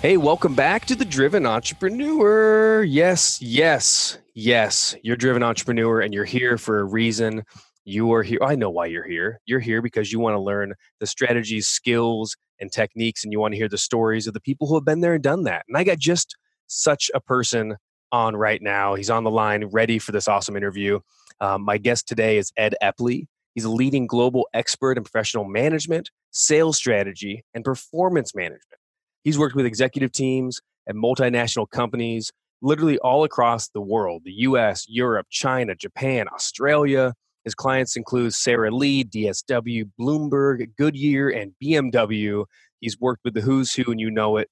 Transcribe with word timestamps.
Hey, 0.00 0.16
welcome 0.16 0.54
back 0.54 0.86
to 0.86 0.94
the 0.94 1.04
Driven 1.04 1.44
Entrepreneur. 1.44 2.82
Yes, 2.82 3.38
yes, 3.42 4.16
yes. 4.32 4.96
You're 5.02 5.14
driven 5.14 5.42
entrepreneur 5.42 6.00
and 6.00 6.14
you're 6.14 6.24
here 6.24 6.56
for 6.56 6.80
a 6.80 6.84
reason. 6.84 7.42
You 7.84 8.10
are 8.14 8.22
here. 8.22 8.38
I 8.42 8.54
know 8.54 8.70
why 8.70 8.86
you're 8.86 9.06
here. 9.06 9.42
You're 9.44 9.60
here 9.60 9.82
because 9.82 10.10
you 10.10 10.18
want 10.18 10.36
to 10.36 10.40
learn 10.40 10.72
the 11.00 11.06
strategies, 11.06 11.68
skills, 11.68 12.34
and 12.58 12.72
techniques, 12.72 13.24
and 13.24 13.32
you 13.34 13.40
want 13.40 13.52
to 13.52 13.58
hear 13.58 13.68
the 13.68 13.76
stories 13.76 14.26
of 14.26 14.32
the 14.32 14.40
people 14.40 14.66
who 14.66 14.74
have 14.74 14.86
been 14.86 15.02
there 15.02 15.12
and 15.12 15.22
done 15.22 15.42
that. 15.42 15.66
And 15.68 15.76
I 15.76 15.84
got 15.84 15.98
just 15.98 16.34
such 16.66 17.10
a 17.12 17.20
person 17.20 17.76
on 18.10 18.34
right 18.36 18.62
now. 18.62 18.94
He's 18.94 19.10
on 19.10 19.24
the 19.24 19.30
line, 19.30 19.66
ready 19.66 19.98
for 19.98 20.12
this 20.12 20.28
awesome 20.28 20.56
interview. 20.56 21.00
Um, 21.42 21.60
my 21.60 21.76
guest 21.76 22.08
today 22.08 22.38
is 22.38 22.54
Ed 22.56 22.74
Eppley. 22.82 23.26
He's 23.54 23.64
a 23.64 23.70
leading 23.70 24.06
global 24.06 24.48
expert 24.54 24.96
in 24.96 25.04
professional 25.04 25.44
management, 25.44 26.10
sales 26.30 26.78
strategy, 26.78 27.44
and 27.52 27.66
performance 27.66 28.34
management. 28.34 28.79
He's 29.22 29.38
worked 29.38 29.54
with 29.54 29.66
executive 29.66 30.12
teams 30.12 30.60
at 30.88 30.94
multinational 30.94 31.68
companies 31.68 32.32
literally 32.62 32.98
all 32.98 33.24
across 33.24 33.68
the 33.68 33.80
world 33.80 34.22
the 34.24 34.32
US, 34.32 34.86
Europe, 34.88 35.26
China, 35.30 35.74
Japan, 35.74 36.26
Australia. 36.32 37.14
His 37.44 37.54
clients 37.54 37.96
include 37.96 38.34
Sara 38.34 38.70
Lee, 38.70 39.02
DSW, 39.02 39.90
Bloomberg, 39.98 40.76
Goodyear, 40.76 41.30
and 41.30 41.52
BMW. 41.62 42.44
He's 42.80 43.00
worked 43.00 43.22
with 43.24 43.34
the 43.34 43.40
who's 43.40 43.72
who, 43.72 43.90
and 43.90 44.00
you 44.00 44.10
know 44.10 44.36
it, 44.36 44.48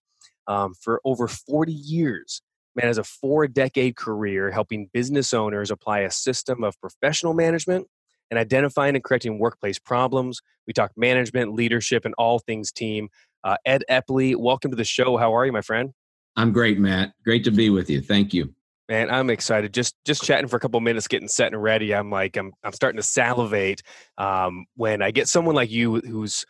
um, 0.47 0.75
for 0.75 1.01
over 1.05 1.29
40 1.29 1.73
years. 1.73 2.41
Man 2.75 2.87
has 2.87 2.99
a 2.99 3.05
four 3.05 3.47
decade 3.47 3.97
career 3.97 4.51
helping 4.51 4.89
business 4.93 5.35
owners 5.35 5.71
apply 5.71 6.01
a 6.01 6.11
system 6.11 6.63
of 6.65 6.81
professional 6.81 7.35
management 7.35 7.87
and 8.31 8.39
identifying 8.39 8.95
and 8.95 9.03
correcting 9.03 9.39
workplace 9.39 9.79
problems. 9.79 10.41
We 10.67 10.73
talk 10.73 10.93
management, 10.97 11.55
leadership, 11.55 12.05
and 12.05 12.15
all 12.19 12.39
things 12.39 12.71
team. 12.71 13.09
Uh, 13.45 13.57
Ed 13.65 13.85
Eppley, 13.91 14.37
welcome 14.37 14.71
to 14.71 14.77
the 14.77 14.85
show. 14.85 15.17
How 15.17 15.35
are 15.35 15.47
you, 15.47 15.53
my 15.53 15.61
friend? 15.61 15.93
I'm 16.37 16.53
great, 16.53 16.79
Matt. 16.79 17.13
Great 17.25 17.45
to 17.45 17.51
be 17.51 17.71
with 17.71 17.91
you. 17.91 18.01
Thank 18.01 18.33
you. 18.33 18.53
Man, 18.89 19.11
I'm 19.11 19.29
excited. 19.29 19.75
Just 19.75 19.97
just 20.07 20.23
chatting 20.23 20.49
for 20.49 20.57
a 20.57 20.61
couple 20.61 20.81
minutes, 20.81 21.09
getting 21.09 21.29
set 21.29 21.53
and 21.53 21.63
ready. 21.63 21.95
I'm 21.95 22.11
like, 22.11 22.37
I'm 22.37 22.53
I'm 22.65 22.73
starting 22.73 22.97
to 22.97 23.03
salivate 23.03 23.83
um, 24.17 24.65
when 24.77 25.03
I 25.03 25.11
get 25.11 25.29
someone 25.29 25.55
like 25.55 25.71
you 25.71 26.01
who's 26.01 26.47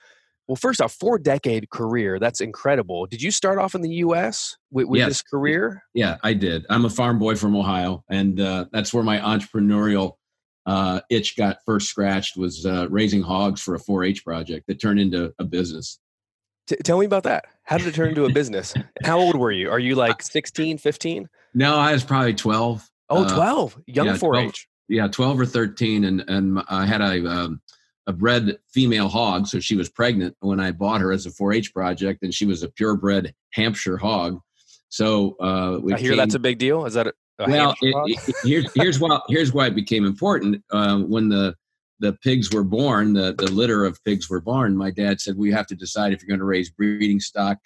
well, 0.46 0.56
first 0.56 0.80
off, 0.80 0.94
four 0.94 1.18
decade 1.18 1.68
career. 1.68 2.18
That's 2.18 2.40
incredible. 2.40 3.06
Did 3.06 3.20
you 3.20 3.30
start 3.30 3.58
off 3.58 3.74
in 3.74 3.82
the 3.82 3.90
U.S. 3.96 4.56
with, 4.70 4.86
with 4.86 4.98
Yes. 5.00 5.08
this 5.08 5.22
career? 5.22 5.82
Yeah, 5.94 6.16
I 6.22 6.32
did. 6.32 6.64
I'm 6.70 6.86
a 6.86 6.90
farm 6.90 7.18
boy 7.18 7.34
from 7.34 7.54
Ohio, 7.54 8.02
and 8.08 8.40
uh, 8.40 8.64
that's 8.72 8.94
where 8.94 9.04
my 9.04 9.18
entrepreneurial 9.18 10.12
uh, 10.64 11.00
itch 11.10 11.36
got 11.36 11.58
first 11.66 11.90
scratched. 11.90 12.36
Was 12.38 12.64
uh, 12.64 12.86
raising 12.88 13.20
hogs 13.20 13.60
for 13.60 13.74
a 13.74 13.78
4-H 13.78 14.24
project 14.24 14.66
that 14.68 14.80
turned 14.80 15.00
into 15.00 15.34
a 15.38 15.44
business. 15.44 15.98
T- 16.68 16.76
tell 16.84 16.98
me 16.98 17.06
about 17.06 17.22
that. 17.24 17.46
How 17.64 17.78
did 17.78 17.86
it 17.86 17.94
turn 17.94 18.10
into 18.10 18.24
a 18.26 18.32
business? 18.40 18.74
How 19.02 19.18
old 19.18 19.36
were 19.36 19.50
you? 19.50 19.70
Are 19.70 19.78
you 19.78 19.94
like 19.94 20.22
16, 20.22 20.78
15? 20.78 21.28
No, 21.54 21.76
I 21.76 21.92
was 21.92 22.04
probably 22.04 22.34
12. 22.34 22.88
Oh, 23.10 23.24
Uh, 23.24 23.34
12. 23.34 23.82
Young 23.86 24.06
yeah, 24.06 24.16
4-H. 24.16 24.68
yeah, 24.88 25.08
12 25.08 25.40
or 25.40 25.46
13, 25.46 26.04
and 26.04 26.24
and 26.28 26.62
I 26.68 26.84
had 26.86 27.00
a 27.00 27.26
um, 27.26 27.60
a 28.06 28.12
bred 28.12 28.58
female 28.72 29.08
hog, 29.08 29.46
so 29.46 29.60
she 29.60 29.76
was 29.76 29.88
pregnant 29.88 30.36
when 30.40 30.60
I 30.60 30.72
bought 30.72 31.00
her 31.00 31.10
as 31.12 31.26
a 31.26 31.30
4-H 31.30 31.72
project, 31.74 32.22
and 32.22 32.32
she 32.32 32.44
was 32.46 32.62
a 32.62 32.68
purebred 32.68 33.34
Hampshire 33.52 33.96
hog. 33.96 34.40
So 34.90 35.36
uh, 35.40 35.78
we 35.82 35.94
I 35.94 35.98
hear 35.98 36.10
came- 36.10 36.18
that's 36.18 36.34
a 36.34 36.38
big 36.38 36.58
deal. 36.58 36.84
Is 36.86 36.94
that 36.94 37.06
a, 37.08 37.14
a 37.38 37.48
well, 37.50 37.74
it, 37.82 37.94
it- 38.28 38.36
here's 38.44 38.72
here's 38.74 38.98
why 39.04 39.20
here's 39.28 39.52
why 39.54 39.66
it 39.68 39.74
became 39.74 40.04
important. 40.04 40.62
Uh, 40.70 40.98
when 41.00 41.28
the 41.30 41.54
the 42.00 42.12
pigs 42.12 42.52
were 42.52 42.64
born, 42.64 43.12
the 43.12 43.34
the 43.36 43.50
litter 43.50 43.84
of 43.84 44.02
pigs 44.04 44.30
were 44.30 44.40
born. 44.40 44.76
My 44.76 44.90
dad 44.90 45.20
said 45.20 45.36
we 45.36 45.52
have 45.52 45.66
to 45.68 45.74
decide 45.74 46.12
if 46.12 46.22
you're 46.22 46.28
going 46.28 46.40
to 46.40 46.44
raise 46.44 46.70
breeding 46.70 47.20
stock 47.20 47.58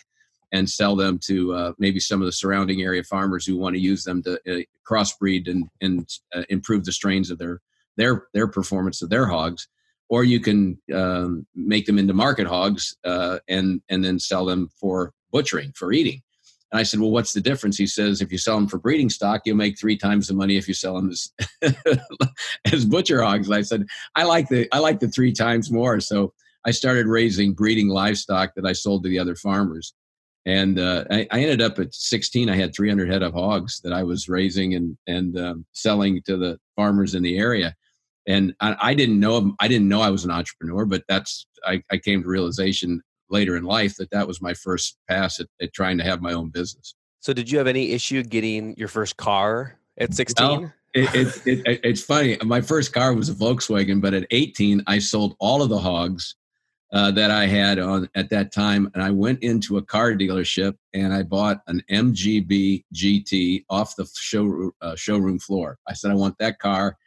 and 0.53 0.69
sell 0.69 0.95
them 0.95 1.19
to 1.25 1.55
uh, 1.55 1.73
maybe 1.79 1.99
some 1.99 2.21
of 2.21 2.27
the 2.27 2.33
surrounding 2.33 2.83
area 2.83 3.03
farmers 3.03 3.47
who 3.47 3.57
want 3.57 3.75
to 3.75 3.81
use 3.81 4.05
them 4.05 4.23
to 4.23 4.35
uh, 4.49 4.63
crossbreed 4.89 5.49
and 5.49 5.69
and 5.81 6.09
uh, 6.35 6.45
improve 6.49 6.85
the 6.85 6.93
strains 6.93 7.31
of 7.31 7.39
their 7.39 7.61
their 7.97 8.27
their 8.33 8.47
performance 8.47 9.03
of 9.03 9.11
their 9.11 9.27
hogs. 9.27 9.69
Or 10.09 10.25
you 10.25 10.41
can 10.41 10.79
um, 10.95 11.47
make 11.55 11.87
them 11.87 11.99
into 11.99 12.13
market 12.13 12.47
hogs 12.47 12.97
uh, 13.05 13.39
and 13.49 13.81
and 13.89 14.05
then 14.05 14.19
sell 14.19 14.45
them 14.45 14.69
for 14.79 15.13
butchering 15.31 15.73
for 15.75 15.93
eating. 15.93 16.23
And 16.73 16.81
I 16.81 16.85
said, 16.85 17.01
well, 17.01 17.11
what's 17.11 17.35
the 17.35 17.41
difference? 17.41 17.77
He 17.77 17.87
says, 17.87 18.23
if 18.23 18.33
you 18.33 18.39
sell 18.39 18.57
them 18.57 18.67
for 18.67 18.79
breeding 18.79 19.11
stock, 19.11 19.43
you'll 19.45 19.57
make 19.57 19.79
three 19.79 19.97
times 19.97 20.27
the 20.27 20.35
money 20.35 20.57
if 20.57 20.67
you 20.67 20.73
sell 20.73 20.97
them 20.97 21.11
as, 21.11 21.31
as 22.73 22.87
butcher 22.87 23.23
hogs. 23.23 23.47
And 23.47 23.57
I 23.57 23.61
said, 23.61 23.85
I 24.17 24.25
like 24.25 24.49
the 24.49 24.69
I 24.73 24.79
like 24.79 24.99
the 24.99 25.09
three 25.09 25.33
times 25.33 25.71
more. 25.71 26.01
So 26.01 26.33
I 26.65 26.71
started 26.71 27.07
raising 27.07 27.53
breeding 27.53 27.89
livestock 27.89 28.55
that 28.55 28.65
I 28.65 28.73
sold 28.73 29.03
to 29.03 29.11
the 29.11 29.19
other 29.19 29.37
farmers. 29.37 29.93
And 30.47 30.79
uh, 30.79 31.05
I, 31.11 31.29
I 31.31 31.41
ended 31.41 31.61
up 31.61 31.79
at 31.79 31.95
16. 31.95 32.49
I 32.49 32.57
had 32.57 32.75
300 32.75 33.09
head 33.09 33.23
of 33.23 33.35
hogs 33.35 33.81
that 33.85 33.93
I 33.93 34.03
was 34.03 34.29
raising 34.29 34.75
and 34.75 34.97
and 35.07 35.39
um, 35.39 35.67
selling 35.73 36.23
to 36.23 36.39
the 36.39 36.59
farmers 36.75 37.15
in 37.15 37.23
the 37.23 37.37
area. 37.37 37.77
And 38.27 38.55
I, 38.61 38.77
I 38.81 38.95
didn't 38.95 39.21
know 39.21 39.55
I 39.61 39.69
didn't 39.69 39.89
know 39.89 40.01
I 40.01 40.11
was 40.11 40.25
an 40.25 40.31
entrepreneur, 40.31 40.87
but 40.87 41.05
that's 41.07 41.47
I, 41.67 41.83
I 41.91 41.99
came 41.99 42.23
to 42.23 42.29
realization 42.29 43.03
later 43.33 43.57
in 43.57 43.65
life 43.65 43.97
that 43.97 44.11
that 44.11 44.29
was 44.29 44.41
my 44.41 44.55
first 44.55 44.97
pass 45.09 45.41
at, 45.41 45.47
at 45.61 45.73
trying 45.73 45.99
to 45.99 46.05
have 46.05 46.21
my 46.21 46.33
own 46.33 46.51
business. 46.51 46.95
So, 47.21 47.33
did 47.33 47.51
you 47.51 47.59
have 47.59 47.67
any 47.67 47.93
issue 47.93 48.23
getting 48.23 48.77
your 48.77 48.89
first 48.89 49.17
car 49.17 49.79
at 49.99 50.15
16? 50.15 50.73
It, 50.95 51.15
it, 51.15 51.47
it, 51.47 51.67
it- 51.67 51.81
it's 51.85 52.03
funny. 52.03 52.37
My 52.45 52.61
first 52.61 52.93
car 52.93 53.15
was 53.15 53.29
a 53.29 53.35
Volkswagen, 53.35 54.01
but 54.01 54.13
at 54.15 54.27
18, 54.31 54.83
I 54.87 54.99
sold 54.99 55.35
all 55.41 55.63
of 55.63 55.69
the 55.71 55.79
hogs 55.79 56.35
uh, 56.93 57.11
that 57.13 57.31
I 57.31 57.47
had 57.47 57.79
on 57.79 58.09
at 58.15 58.29
that 58.31 58.53
time, 58.53 58.91
and 58.93 59.03
I 59.03 59.11
went 59.11 59.43
into 59.43 59.79
a 59.79 59.83
car 59.83 60.13
dealership 60.13 60.75
and 60.93 61.15
I 61.15 61.23
bought 61.23 61.63
an 61.67 61.83
MGB 61.91 62.85
GT 62.95 63.65
off 63.71 63.97
the 63.97 64.07
show 64.15 64.73
uh, 64.83 64.95
showroom 64.95 65.39
floor. 65.39 65.79
I 65.89 65.95
said, 65.95 66.11
"I 66.11 66.15
want 66.15 66.37
that 66.39 66.59
car," 66.59 66.99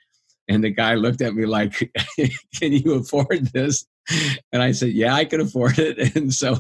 and 0.50 0.63
the 0.63 0.72
guy 0.72 0.96
looked 0.96 1.22
at 1.22 1.36
me 1.36 1.46
like, 1.46 1.74
"Can 2.56 2.72
you 2.74 2.96
afford 2.96 3.52
this?" 3.53 3.86
And 4.53 4.63
I 4.63 4.71
said, 4.71 4.91
"Yeah, 4.91 5.13
I 5.13 5.25
could 5.25 5.41
afford 5.41 5.79
it." 5.79 6.16
And 6.16 6.33
so 6.33 6.53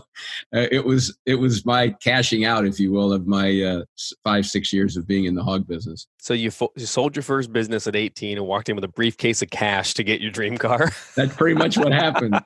uh, 0.53 0.67
it 0.71 0.83
was 0.83 1.17
it 1.25 1.35
was 1.35 1.65
my 1.65 1.89
cashing 2.03 2.43
out, 2.43 2.65
if 2.65 2.77
you 2.77 2.91
will, 2.91 3.13
of 3.13 3.25
my 3.25 3.61
uh, 3.61 3.81
five 4.23 4.45
six 4.45 4.73
years 4.73 4.97
of 4.97 5.07
being 5.07 5.25
in 5.25 5.35
the 5.35 5.43
hog 5.43 5.65
business. 5.65 6.07
So, 6.19 6.33
you, 6.33 6.51
fo- 6.51 6.73
you 6.75 6.87
sold 6.87 7.15
your 7.15 7.23
first 7.23 7.53
business 7.53 7.85
at 7.85 7.95
18 7.95 8.39
and 8.39 8.47
walked 8.47 8.67
in 8.67 8.75
with 8.75 8.83
a 8.83 8.89
briefcase 8.89 9.43
of 9.43 9.51
cash 9.51 9.93
to 9.93 10.03
get 10.03 10.21
your 10.21 10.31
dream 10.31 10.57
car. 10.57 10.91
That's 11.15 11.35
pretty 11.35 11.55
much 11.55 11.77
what 11.77 11.93
happened. 11.93 12.39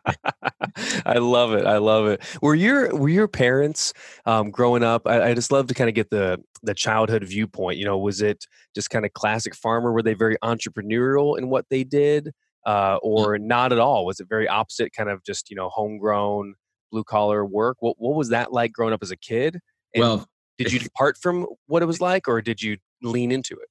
I 1.05 1.17
love 1.19 1.53
it. 1.53 1.65
I 1.65 1.77
love 1.77 2.07
it. 2.07 2.21
Were 2.41 2.55
your 2.55 2.95
were 2.95 3.09
your 3.09 3.27
parents 3.27 3.93
um, 4.25 4.51
growing 4.51 4.83
up? 4.83 5.07
I, 5.07 5.29
I 5.29 5.33
just 5.33 5.51
love 5.51 5.67
to 5.67 5.73
kind 5.73 5.89
of 5.89 5.95
get 5.95 6.09
the 6.09 6.43
the 6.61 6.73
childhood 6.73 7.23
viewpoint. 7.23 7.77
You 7.77 7.85
know, 7.85 7.97
was 7.97 8.21
it 8.21 8.45
just 8.75 8.89
kind 8.89 9.05
of 9.05 9.13
classic 9.13 9.55
farmer? 9.55 9.91
Were 9.91 10.03
they 10.03 10.13
very 10.13 10.37
entrepreneurial 10.43 11.37
in 11.37 11.49
what 11.49 11.65
they 11.69 11.83
did, 11.83 12.33
uh, 12.65 12.97
or 13.01 13.37
not 13.37 13.71
at 13.71 13.79
all? 13.79 14.05
Was 14.05 14.19
it 14.19 14.27
very 14.29 14.47
opposite, 14.47 14.93
kind 14.93 15.09
of 15.09 15.23
just 15.23 15.49
you 15.49 15.55
know 15.55 15.69
homegrown 15.69 16.55
blue 16.91 17.03
collar 17.03 17.45
work? 17.45 17.77
What 17.79 17.95
what 17.97 18.15
was 18.15 18.29
that 18.29 18.51
like 18.51 18.71
growing 18.71 18.93
up 18.93 19.03
as 19.03 19.11
a 19.11 19.17
kid? 19.17 19.59
And 19.93 20.01
Well, 20.01 20.25
did 20.57 20.71
you 20.71 20.79
depart 20.79 21.17
from 21.17 21.47
what 21.67 21.81
it 21.81 21.85
was 21.85 22.01
like, 22.01 22.27
or 22.27 22.41
did 22.41 22.61
you 22.61 22.77
lean 23.01 23.31
into 23.31 23.55
it? 23.55 23.69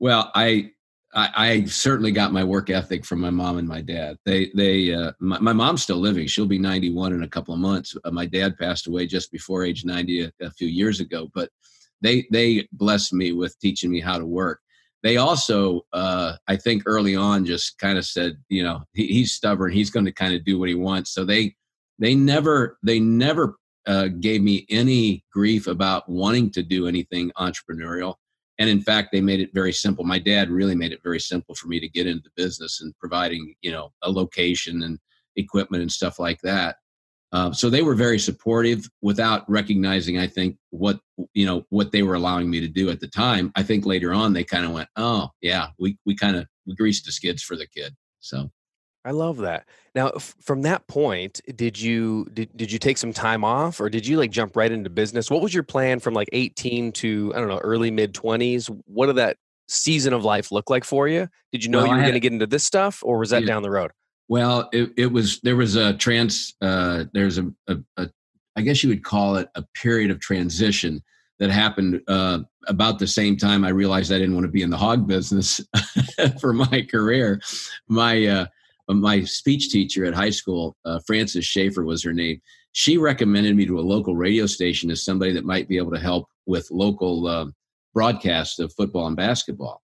Well, 0.00 0.30
I, 0.34 0.72
I 1.14 1.30
I 1.36 1.64
certainly 1.64 2.10
got 2.10 2.32
my 2.32 2.42
work 2.42 2.70
ethic 2.70 3.04
from 3.04 3.20
my 3.20 3.30
mom 3.30 3.58
and 3.58 3.68
my 3.68 3.82
dad. 3.82 4.16
They 4.24 4.50
they 4.54 4.94
uh, 4.94 5.12
my, 5.20 5.38
my 5.38 5.52
mom's 5.52 5.82
still 5.82 5.98
living. 5.98 6.26
She'll 6.26 6.46
be 6.46 6.58
91 6.58 7.12
in 7.12 7.22
a 7.22 7.28
couple 7.28 7.54
of 7.54 7.60
months. 7.60 7.96
Uh, 8.04 8.10
my 8.10 8.26
dad 8.26 8.56
passed 8.58 8.86
away 8.86 9.06
just 9.06 9.30
before 9.30 9.64
age 9.64 9.84
90 9.84 10.24
a, 10.24 10.32
a 10.40 10.50
few 10.50 10.68
years 10.68 11.00
ago, 11.00 11.28
but 11.34 11.50
they 12.00 12.26
they 12.30 12.66
blessed 12.72 13.12
me 13.12 13.32
with 13.32 13.58
teaching 13.60 13.90
me 13.90 14.00
how 14.00 14.18
to 14.18 14.26
work. 14.26 14.60
They 15.02 15.16
also, 15.16 15.82
uh, 15.92 16.36
I 16.46 16.56
think, 16.56 16.84
early 16.86 17.16
on, 17.16 17.44
just 17.44 17.78
kind 17.78 17.98
of 17.98 18.04
said, 18.04 18.36
you 18.48 18.62
know, 18.62 18.82
he, 18.92 19.06
he's 19.08 19.32
stubborn. 19.32 19.72
He's 19.72 19.90
going 19.90 20.06
to 20.06 20.12
kind 20.12 20.34
of 20.34 20.44
do 20.44 20.58
what 20.58 20.68
he 20.68 20.74
wants. 20.74 21.12
So 21.12 21.24
they 21.24 21.54
they 21.98 22.14
never 22.14 22.78
they 22.82 23.00
never 23.00 23.56
uh, 23.86 24.08
gave 24.08 24.42
me 24.42 24.66
any 24.70 25.24
grief 25.32 25.66
about 25.66 26.08
wanting 26.08 26.50
to 26.50 26.62
do 26.62 26.86
anything 26.86 27.30
entrepreneurial 27.38 28.14
and 28.58 28.68
in 28.70 28.80
fact 28.80 29.08
they 29.10 29.20
made 29.20 29.40
it 29.40 29.50
very 29.52 29.72
simple 29.72 30.04
my 30.04 30.18
dad 30.18 30.50
really 30.50 30.74
made 30.74 30.92
it 30.92 31.02
very 31.02 31.18
simple 31.18 31.54
for 31.54 31.66
me 31.66 31.80
to 31.80 31.88
get 31.88 32.06
into 32.06 32.22
the 32.22 32.42
business 32.42 32.80
and 32.80 32.96
providing 32.98 33.54
you 33.60 33.72
know 33.72 33.92
a 34.02 34.10
location 34.10 34.82
and 34.84 34.98
equipment 35.36 35.82
and 35.82 35.90
stuff 35.90 36.18
like 36.18 36.40
that 36.42 36.76
Uh, 37.32 37.50
so 37.52 37.70
they 37.70 37.82
were 37.82 37.94
very 37.94 38.18
supportive 38.18 38.86
without 39.00 39.48
recognizing, 39.50 40.18
I 40.18 40.26
think, 40.26 40.56
what 40.70 41.00
you 41.32 41.46
know 41.46 41.64
what 41.70 41.90
they 41.92 42.02
were 42.02 42.14
allowing 42.14 42.50
me 42.50 42.60
to 42.60 42.68
do 42.68 42.90
at 42.90 43.00
the 43.00 43.08
time. 43.08 43.50
I 43.56 43.62
think 43.62 43.86
later 43.86 44.12
on 44.12 44.32
they 44.34 44.44
kind 44.44 44.64
of 44.66 44.72
went, 44.72 44.88
"Oh, 44.96 45.30
yeah, 45.40 45.68
we 45.78 45.96
we 46.04 46.14
kind 46.14 46.36
of 46.36 46.46
we 46.66 46.74
greased 46.74 47.06
the 47.06 47.12
skids 47.12 47.42
for 47.42 47.56
the 47.56 47.66
kid." 47.66 47.94
So 48.20 48.50
I 49.04 49.12
love 49.12 49.38
that. 49.38 49.66
Now, 49.94 50.08
f- 50.10 50.36
from 50.42 50.62
that 50.62 50.86
point, 50.88 51.40
did 51.56 51.80
you 51.80 52.26
did, 52.34 52.50
did 52.56 52.70
you 52.70 52.78
take 52.78 52.98
some 52.98 53.12
time 53.14 53.44
off, 53.44 53.80
or 53.80 53.88
did 53.88 54.06
you 54.06 54.18
like 54.18 54.30
jump 54.30 54.54
right 54.54 54.70
into 54.70 54.90
business? 54.90 55.30
What 55.30 55.40
was 55.42 55.54
your 55.54 55.62
plan 55.64 56.00
from 56.00 56.12
like 56.14 56.28
18 56.32 56.92
to 56.92 57.32
I 57.34 57.38
don't 57.38 57.48
know 57.48 57.58
early 57.58 57.90
mid 57.90 58.12
20s? 58.12 58.66
What 58.86 59.06
did 59.06 59.16
that 59.16 59.38
season 59.68 60.12
of 60.12 60.22
life 60.22 60.52
look 60.52 60.68
like 60.68 60.84
for 60.84 61.08
you? 61.08 61.28
Did 61.50 61.64
you 61.64 61.70
know 61.70 61.78
Well, 61.78 61.86
you 61.88 61.94
were 61.94 62.00
going 62.02 62.12
to 62.12 62.20
get 62.20 62.32
into 62.32 62.46
this 62.46 62.64
stuff, 62.64 63.00
or 63.02 63.18
was 63.18 63.30
that 63.30 63.42
Yeah. 63.42 63.48
down 63.48 63.62
the 63.62 63.70
road? 63.70 63.90
Well, 64.28 64.68
it, 64.72 64.92
it 64.96 65.06
was 65.06 65.40
there 65.40 65.56
was 65.56 65.76
a 65.76 65.94
trans 65.94 66.54
uh, 66.60 67.04
there's 67.12 67.38
a, 67.38 67.52
a, 67.68 67.76
a 67.96 68.10
I 68.56 68.62
guess 68.62 68.82
you 68.82 68.90
would 68.90 69.04
call 69.04 69.36
it 69.36 69.48
a 69.54 69.64
period 69.74 70.10
of 70.10 70.20
transition 70.20 71.02
that 71.38 71.50
happened 71.50 72.00
uh, 72.06 72.40
about 72.68 72.98
the 72.98 73.06
same 73.06 73.36
time 73.36 73.64
I 73.64 73.70
realized 73.70 74.12
I 74.12 74.18
didn't 74.18 74.34
want 74.34 74.46
to 74.46 74.52
be 74.52 74.62
in 74.62 74.70
the 74.70 74.76
hog 74.76 75.06
business 75.08 75.60
for 76.40 76.52
my 76.52 76.86
career. 76.90 77.40
My 77.88 78.26
uh, 78.26 78.46
my 78.88 79.24
speech 79.24 79.70
teacher 79.70 80.04
at 80.04 80.14
high 80.14 80.30
school, 80.30 80.76
uh, 80.84 81.00
Frances 81.06 81.44
Schaefer 81.44 81.84
was 81.84 82.02
her 82.04 82.12
name. 82.12 82.40
She 82.72 82.96
recommended 82.96 83.56
me 83.56 83.66
to 83.66 83.78
a 83.78 83.82
local 83.82 84.14
radio 84.14 84.46
station 84.46 84.90
as 84.90 85.04
somebody 85.04 85.32
that 85.32 85.44
might 85.44 85.68
be 85.68 85.78
able 85.78 85.92
to 85.92 85.98
help 85.98 86.28
with 86.46 86.70
local 86.70 87.26
uh, 87.26 87.46
broadcasts 87.92 88.58
of 88.58 88.72
football 88.74 89.06
and 89.06 89.16
basketball. 89.16 89.81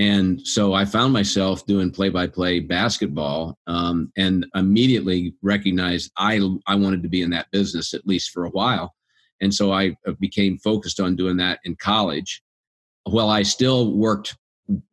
And 0.00 0.40
so 0.46 0.72
I 0.72 0.86
found 0.86 1.12
myself 1.12 1.66
doing 1.66 1.90
play-by-play 1.90 2.60
basketball, 2.60 3.58
um, 3.66 4.10
and 4.16 4.46
immediately 4.54 5.34
recognized 5.42 6.10
I 6.16 6.40
I 6.66 6.74
wanted 6.74 7.02
to 7.02 7.10
be 7.10 7.20
in 7.20 7.30
that 7.30 7.50
business 7.52 7.92
at 7.92 8.06
least 8.06 8.30
for 8.30 8.42
a 8.46 8.54
while. 8.60 8.94
And 9.42 9.52
so 9.52 9.64
I 9.72 9.84
uh, 10.06 10.12
became 10.18 10.56
focused 10.58 11.00
on 11.00 11.16
doing 11.16 11.36
that 11.36 11.58
in 11.64 11.76
college. 11.76 12.42
While 13.04 13.28
I 13.28 13.42
still 13.44 13.92
worked 13.92 14.38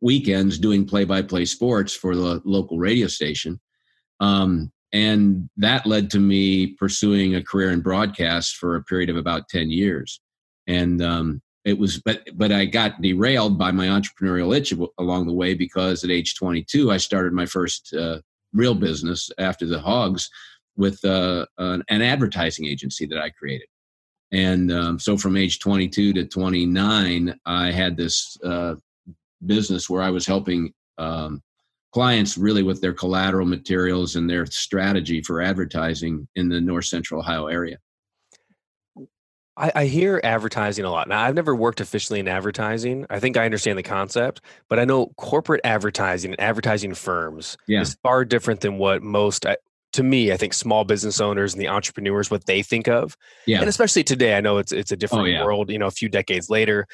weekends 0.00 0.58
doing 0.58 0.84
play-by-play 0.84 1.46
sports 1.46 1.94
for 1.94 2.14
the 2.14 2.42
local 2.44 2.78
radio 2.78 3.08
station, 3.08 3.58
um, 4.20 4.70
and 4.92 5.48
that 5.56 5.86
led 5.86 6.10
to 6.10 6.20
me 6.20 6.74
pursuing 6.82 7.34
a 7.34 7.42
career 7.42 7.70
in 7.70 7.80
broadcast 7.80 8.56
for 8.56 8.76
a 8.76 8.84
period 8.84 9.10
of 9.10 9.16
about 9.16 9.48
ten 9.48 9.70
years. 9.70 10.20
And 10.66 11.00
um, 11.02 11.40
it 11.68 11.78
was 11.78 11.98
but 11.98 12.22
but 12.34 12.50
i 12.50 12.64
got 12.64 13.00
derailed 13.02 13.58
by 13.58 13.70
my 13.70 13.86
entrepreneurial 13.86 14.56
itch 14.56 14.72
along 14.98 15.26
the 15.26 15.32
way 15.32 15.54
because 15.54 16.02
at 16.02 16.10
age 16.10 16.34
22 16.34 16.90
i 16.90 16.96
started 16.96 17.32
my 17.32 17.46
first 17.46 17.94
uh, 17.94 18.18
real 18.54 18.74
business 18.74 19.30
after 19.38 19.66
the 19.66 19.78
hogs 19.78 20.30
with 20.76 21.04
uh, 21.04 21.44
an, 21.58 21.82
an 21.90 22.02
advertising 22.02 22.66
agency 22.66 23.04
that 23.06 23.18
i 23.18 23.28
created. 23.30 23.66
And 24.30 24.70
um, 24.70 24.98
so 24.98 25.16
from 25.16 25.36
age 25.36 25.58
22 25.58 26.12
to 26.14 26.24
29 26.26 27.38
i 27.44 27.70
had 27.70 27.96
this 27.96 28.36
uh, 28.44 28.74
business 29.44 29.90
where 29.90 30.02
i 30.02 30.10
was 30.10 30.26
helping 30.26 30.72
um, 30.96 31.42
clients 31.92 32.38
really 32.38 32.62
with 32.62 32.80
their 32.80 32.94
collateral 32.94 33.46
materials 33.46 34.16
and 34.16 34.28
their 34.28 34.46
strategy 34.46 35.22
for 35.22 35.42
advertising 35.42 36.26
in 36.36 36.48
the 36.48 36.60
north 36.60 36.86
central 36.86 37.20
ohio 37.20 37.46
area 37.46 37.78
I, 39.58 39.72
I 39.74 39.84
hear 39.86 40.20
advertising 40.24 40.84
a 40.84 40.90
lot. 40.90 41.08
Now, 41.08 41.20
I've 41.22 41.34
never 41.34 41.54
worked 41.54 41.80
officially 41.80 42.20
in 42.20 42.28
advertising. 42.28 43.04
I 43.10 43.18
think 43.20 43.36
I 43.36 43.44
understand 43.44 43.76
the 43.78 43.82
concept, 43.82 44.40
but 44.68 44.78
I 44.78 44.84
know 44.84 45.08
corporate 45.16 45.60
advertising 45.64 46.30
and 46.32 46.40
advertising 46.40 46.94
firms 46.94 47.56
Yeah. 47.66 47.80
is 47.80 47.96
far 48.02 48.24
different 48.24 48.60
than 48.60 48.78
what 48.78 49.02
most, 49.02 49.44
to 49.94 50.02
me, 50.02 50.32
I 50.32 50.36
think 50.36 50.54
small 50.54 50.84
business 50.84 51.20
owners 51.20 51.54
and 51.54 51.60
the 51.60 51.68
entrepreneurs 51.68 52.30
what 52.30 52.46
they 52.46 52.62
think 52.62 52.88
of. 52.88 53.16
yeah 53.46 53.58
And 53.60 53.68
especially 53.68 54.04
today, 54.04 54.36
I 54.36 54.40
know 54.40 54.58
it's 54.58 54.70
it's 54.72 54.92
a 54.92 54.96
different 54.96 55.28
yeah. 55.28 55.44
world. 55.44 55.70
You 55.70 55.78
know, 55.78 55.86
a 55.86 55.90
few 55.90 56.08
decades 56.08 56.48
later. 56.48 56.86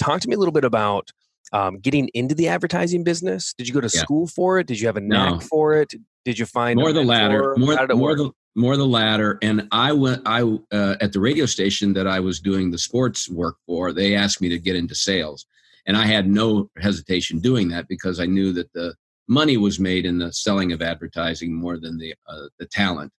Talk 0.00 0.20
to 0.20 0.28
me 0.28 0.34
a 0.34 0.38
little 0.38 0.52
bit 0.52 0.64
about 0.64 1.10
um, 1.52 1.78
getting 1.78 2.08
into 2.14 2.34
the 2.34 2.48
advertising 2.48 3.04
business. 3.04 3.52
Did 3.58 3.68
you 3.68 3.74
go 3.74 3.80
to 3.80 3.90
Yeah. 3.92 4.00
school 4.00 4.26
for 4.26 4.58
it? 4.58 4.66
Did 4.66 4.80
you 4.80 4.86
have 4.86 4.96
a 4.96 5.00
knack 5.00 5.32
No. 5.34 5.40
for 5.40 5.74
it? 5.74 5.92
Did 6.24 6.38
you 6.38 6.46
find 6.46 6.78
more 6.78 6.92
the 6.92 7.02
latter 7.02 7.54
more, 7.56 7.86
more 7.94 8.16
the 8.16 8.32
more 8.54 8.76
the 8.76 8.86
latter. 8.86 9.38
And 9.42 9.68
i 9.72 9.92
went 9.92 10.22
i 10.26 10.42
uh, 10.42 10.96
at 11.00 11.12
the 11.12 11.20
radio 11.20 11.46
station 11.46 11.92
that 11.94 12.06
i 12.06 12.20
was 12.20 12.40
doing 12.40 12.70
the 12.70 12.78
sports 12.78 13.28
work 13.28 13.56
for 13.66 13.92
they 13.92 14.14
asked 14.14 14.40
me 14.40 14.48
to 14.48 14.58
get 14.58 14.76
into 14.76 14.94
sales. 14.94 15.46
And 15.86 15.96
i 15.96 16.06
had 16.06 16.28
no 16.28 16.70
hesitation 16.78 17.38
doing 17.38 17.68
that 17.68 17.88
because 17.88 18.20
i 18.20 18.26
knew 18.26 18.52
that 18.52 18.72
the 18.72 18.94
money 19.28 19.56
was 19.56 19.80
made 19.80 20.04
in 20.04 20.18
the 20.18 20.32
selling 20.32 20.72
of 20.72 20.82
advertising 20.82 21.54
more 21.54 21.78
than 21.78 21.98
the 21.98 22.14
uh, 22.28 22.48
the 22.58 22.66
talent. 22.66 23.12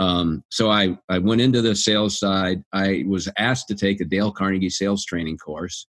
Um, 0.00 0.44
so 0.48 0.70
I, 0.70 0.96
I 1.08 1.18
went 1.18 1.40
into 1.40 1.60
the 1.60 1.74
sales 1.74 2.20
side. 2.20 2.62
I 2.72 3.02
was 3.08 3.28
asked 3.36 3.66
to 3.66 3.74
take 3.74 4.00
a 4.00 4.04
dale 4.04 4.30
carnegie 4.30 4.70
sales 4.70 5.04
training 5.04 5.38
course. 5.38 5.88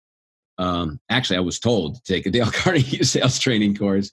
Um, 0.57 1.01
actually 1.09 1.35
i 1.35 1.41
was 1.41 1.59
told 1.59 1.95
to 1.95 2.01
take 2.13 2.25
a 2.25 2.31
dale 2.31 2.49
carnegie 2.63 3.03
sales 3.03 3.37
training 3.39 3.75
course 3.75 4.09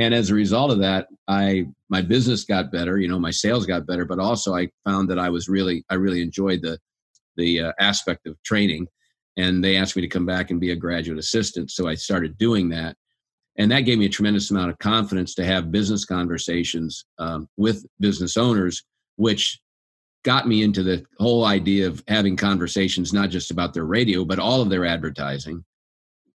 and 0.00 0.12
as 0.12 0.30
a 0.30 0.34
result 0.34 0.70
of 0.72 0.78
that 0.78 1.06
i 1.28 1.64
my 1.88 2.02
business 2.02 2.44
got 2.44 2.72
better 2.72 2.98
you 2.98 3.06
know 3.06 3.18
my 3.18 3.30
sales 3.30 3.66
got 3.66 3.86
better 3.86 4.04
but 4.04 4.18
also 4.18 4.54
i 4.54 4.68
found 4.84 5.08
that 5.08 5.18
i 5.18 5.28
was 5.28 5.48
really 5.48 5.84
i 5.90 5.94
really 5.94 6.22
enjoyed 6.22 6.60
the 6.62 6.76
the 7.40 7.60
uh, 7.60 7.72
aspect 7.80 8.26
of 8.26 8.40
training. 8.42 8.86
And 9.36 9.64
they 9.64 9.76
asked 9.76 9.96
me 9.96 10.02
to 10.02 10.08
come 10.08 10.26
back 10.26 10.50
and 10.50 10.60
be 10.60 10.72
a 10.72 10.76
graduate 10.76 11.18
assistant. 11.18 11.70
So 11.70 11.88
i 11.88 11.94
started 11.94 12.38
doing 12.38 12.68
that. 12.70 12.96
And 13.56 13.70
that 13.72 13.80
gave 13.80 13.98
me 13.98 14.06
a 14.06 14.10
tremendous 14.10 14.50
amount 14.50 14.70
of 14.70 14.78
confidence 14.78 15.34
to 15.34 15.44
have 15.44 15.72
business 15.72 16.04
conversations 16.04 17.04
um, 17.18 17.48
with 17.56 17.84
business 17.98 18.36
owners 18.36 18.84
which 19.16 19.60
got 20.22 20.46
me 20.46 20.62
into 20.62 20.82
the 20.82 21.04
whole 21.18 21.44
idea 21.44 21.86
of 21.86 22.02
having 22.08 22.36
conversations 22.36 23.12
not 23.12 23.30
just 23.30 23.50
about 23.50 23.74
their 23.74 23.84
radio 23.84 24.24
but 24.24 24.38
all 24.38 24.60
of 24.60 24.70
their 24.70 24.84
advertising. 24.84 25.64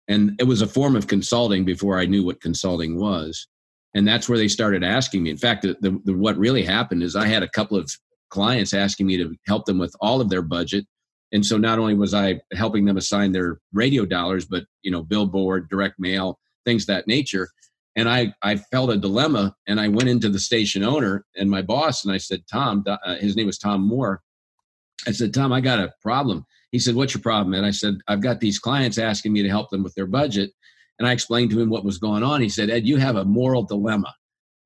And 0.07 0.35
it 0.39 0.45
was 0.45 0.61
a 0.61 0.67
form 0.67 0.95
of 0.95 1.07
consulting 1.07 1.65
before 1.65 1.99
i 1.99 2.05
knew 2.05 2.23
what 2.23 2.41
consulting 2.41 2.99
was 2.99 3.47
and 3.93 4.07
that's 4.07 4.29
where 4.29 4.37
they 4.37 4.47
started 4.47 4.83
asking 4.83 5.23
me. 5.23 5.29
In 5.29 5.37
fact 5.37 5.63
the, 5.63 5.75
the, 5.81 6.13
what 6.13 6.37
really 6.37 6.63
happened 6.63 7.03
is 7.03 7.15
i 7.15 7.27
had 7.27 7.43
a 7.43 7.49
couple 7.49 7.77
of 7.77 7.89
clients 8.29 8.73
asking 8.73 9.07
me 9.07 9.17
to 9.17 9.35
help 9.47 9.65
them 9.65 9.77
with 9.77 9.93
all 9.99 10.21
of 10.21 10.29
their 10.29 10.41
budget. 10.41 10.85
And 11.33 11.45
so 11.45 11.57
not 11.57 11.79
only 11.79 11.95
was 11.95 12.13
i 12.13 12.39
helping 12.53 12.85
them 12.85 12.97
assign 12.97 13.31
their 13.31 13.59
radio 13.73 14.05
dollars 14.05 14.45
but 14.45 14.63
you 14.81 14.91
know 14.91 15.03
billboard 15.03 15.69
direct 15.69 15.95
mail 15.99 16.39
things 16.65 16.85
that 16.85 17.07
nature. 17.07 17.49
And 17.95 18.07
i 18.09 18.33
i 18.41 18.55
felt 18.55 18.89
a 18.89 18.97
dilemma 18.97 19.55
and 19.67 19.79
i 19.79 19.87
went 19.87 20.09
into 20.09 20.29
the 20.29 20.39
station 20.39 20.83
owner 20.83 21.25
and 21.35 21.49
my 21.49 21.61
boss 21.61 22.05
and 22.05 22.13
i 22.13 22.17
said 22.17 22.41
tom 22.51 22.83
uh, 22.87 23.15
his 23.15 23.35
name 23.35 23.47
was 23.47 23.57
tom 23.57 23.81
moore. 23.81 24.21
I 25.07 25.11
said 25.11 25.33
tom 25.33 25.51
i 25.51 25.61
got 25.61 25.79
a 25.79 25.93
problem. 26.01 26.45
He 26.71 26.79
said 26.79 26.95
what's 26.95 27.13
your 27.13 27.21
problem? 27.21 27.53
And 27.53 27.65
i 27.65 27.71
said 27.71 27.95
i've 28.07 28.21
got 28.21 28.39
these 28.39 28.59
clients 28.59 28.97
asking 28.97 29.33
me 29.33 29.43
to 29.43 29.49
help 29.49 29.69
them 29.69 29.83
with 29.83 29.93
their 29.95 30.07
budget 30.07 30.51
and 31.01 31.07
I 31.07 31.13
explained 31.13 31.49
to 31.49 31.59
him 31.59 31.71
what 31.71 31.83
was 31.83 31.97
going 31.97 32.21
on. 32.21 32.41
He 32.41 32.47
said, 32.47 32.69
Ed, 32.69 32.85
you 32.85 32.97
have 32.97 33.15
a 33.15 33.25
moral 33.25 33.63
dilemma. 33.63 34.13